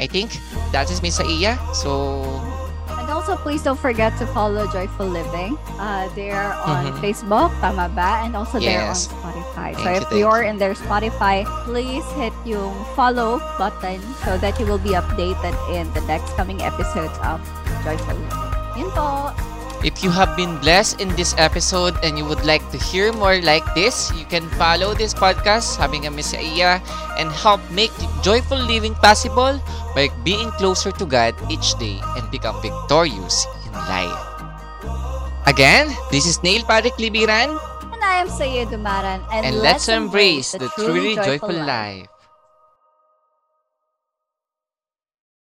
I 0.00 0.06
think 0.06 0.32
that 0.72 0.90
is 0.90 1.02
Miss 1.02 1.18
Aiya. 1.18 1.56
So, 1.74 2.20
And 2.96 3.10
also, 3.14 3.36
please 3.36 3.62
don't 3.62 3.78
forget 3.78 4.16
to 4.18 4.26
follow 4.34 4.66
Joyful 4.66 5.06
Living. 5.06 5.54
Uh, 5.78 6.08
they're 6.18 6.54
on 6.66 6.90
Mhm. 6.90 6.98
Facebook, 6.98 7.54
tama 7.62 7.86
ba? 7.94 8.24
And 8.26 8.34
also 8.34 8.58
they're 8.58 8.82
on 8.82 8.96
Yes. 8.96 9.06
Spotify. 9.06 9.70
Thank 9.78 9.78
so 9.78 9.90
you, 9.90 10.00
if 10.02 10.10
you're 10.18 10.42
in 10.42 10.58
their 10.58 10.74
Spotify, 10.74 11.46
please 11.62 12.02
hit 12.18 12.34
yung 12.42 12.74
follow 12.98 13.38
button 13.62 14.02
so 14.26 14.34
that 14.42 14.58
you 14.58 14.66
will 14.66 14.82
be 14.82 14.98
updated 14.98 15.54
in 15.70 15.86
the 15.94 16.02
next 16.10 16.34
coming 16.34 16.58
episodes 16.66 17.14
of 17.22 17.38
Joyful 17.86 18.16
Living. 18.18 18.42
Yun 18.74 18.90
po. 18.90 19.30
If 19.86 20.02
you 20.02 20.10
have 20.10 20.34
been 20.34 20.58
blessed 20.58 20.98
in 20.98 21.14
this 21.14 21.30
episode 21.38 21.94
and 22.02 22.18
you 22.18 22.26
would 22.26 22.42
like 22.42 22.66
to 22.74 22.78
hear 22.90 23.14
more 23.14 23.38
like 23.38 23.62
this, 23.78 24.10
you 24.18 24.26
can 24.26 24.42
follow 24.58 24.98
this 24.98 25.14
podcast, 25.14 25.78
Sabi 25.78 26.02
nga 26.02 26.10
Miss 26.10 26.34
Iya, 26.34 26.82
and 27.22 27.30
help 27.30 27.62
make 27.70 27.94
joyful 28.18 28.58
living 28.58 28.98
possible 28.98 29.62
by 29.94 30.10
being 30.26 30.50
closer 30.58 30.90
to 30.90 31.06
God 31.06 31.38
each 31.46 31.78
day 31.78 32.02
and 32.18 32.26
become 32.34 32.58
victorious 32.66 33.46
in 33.62 33.78
life. 33.86 34.18
Again, 35.46 35.94
this 36.10 36.26
is 36.26 36.42
Neil 36.42 36.66
Patrick 36.66 36.98
Libiran, 36.98 37.54
And 37.94 38.02
I 38.02 38.18
am 38.18 38.26
Sayed 38.26 38.74
Dumaran. 38.74 39.22
And, 39.30 39.46
and 39.46 39.62
let's 39.62 39.86
embrace 39.86 40.50
the 40.50 40.66
truly 40.74 41.14
joyful 41.14 41.54
life. 41.62 42.10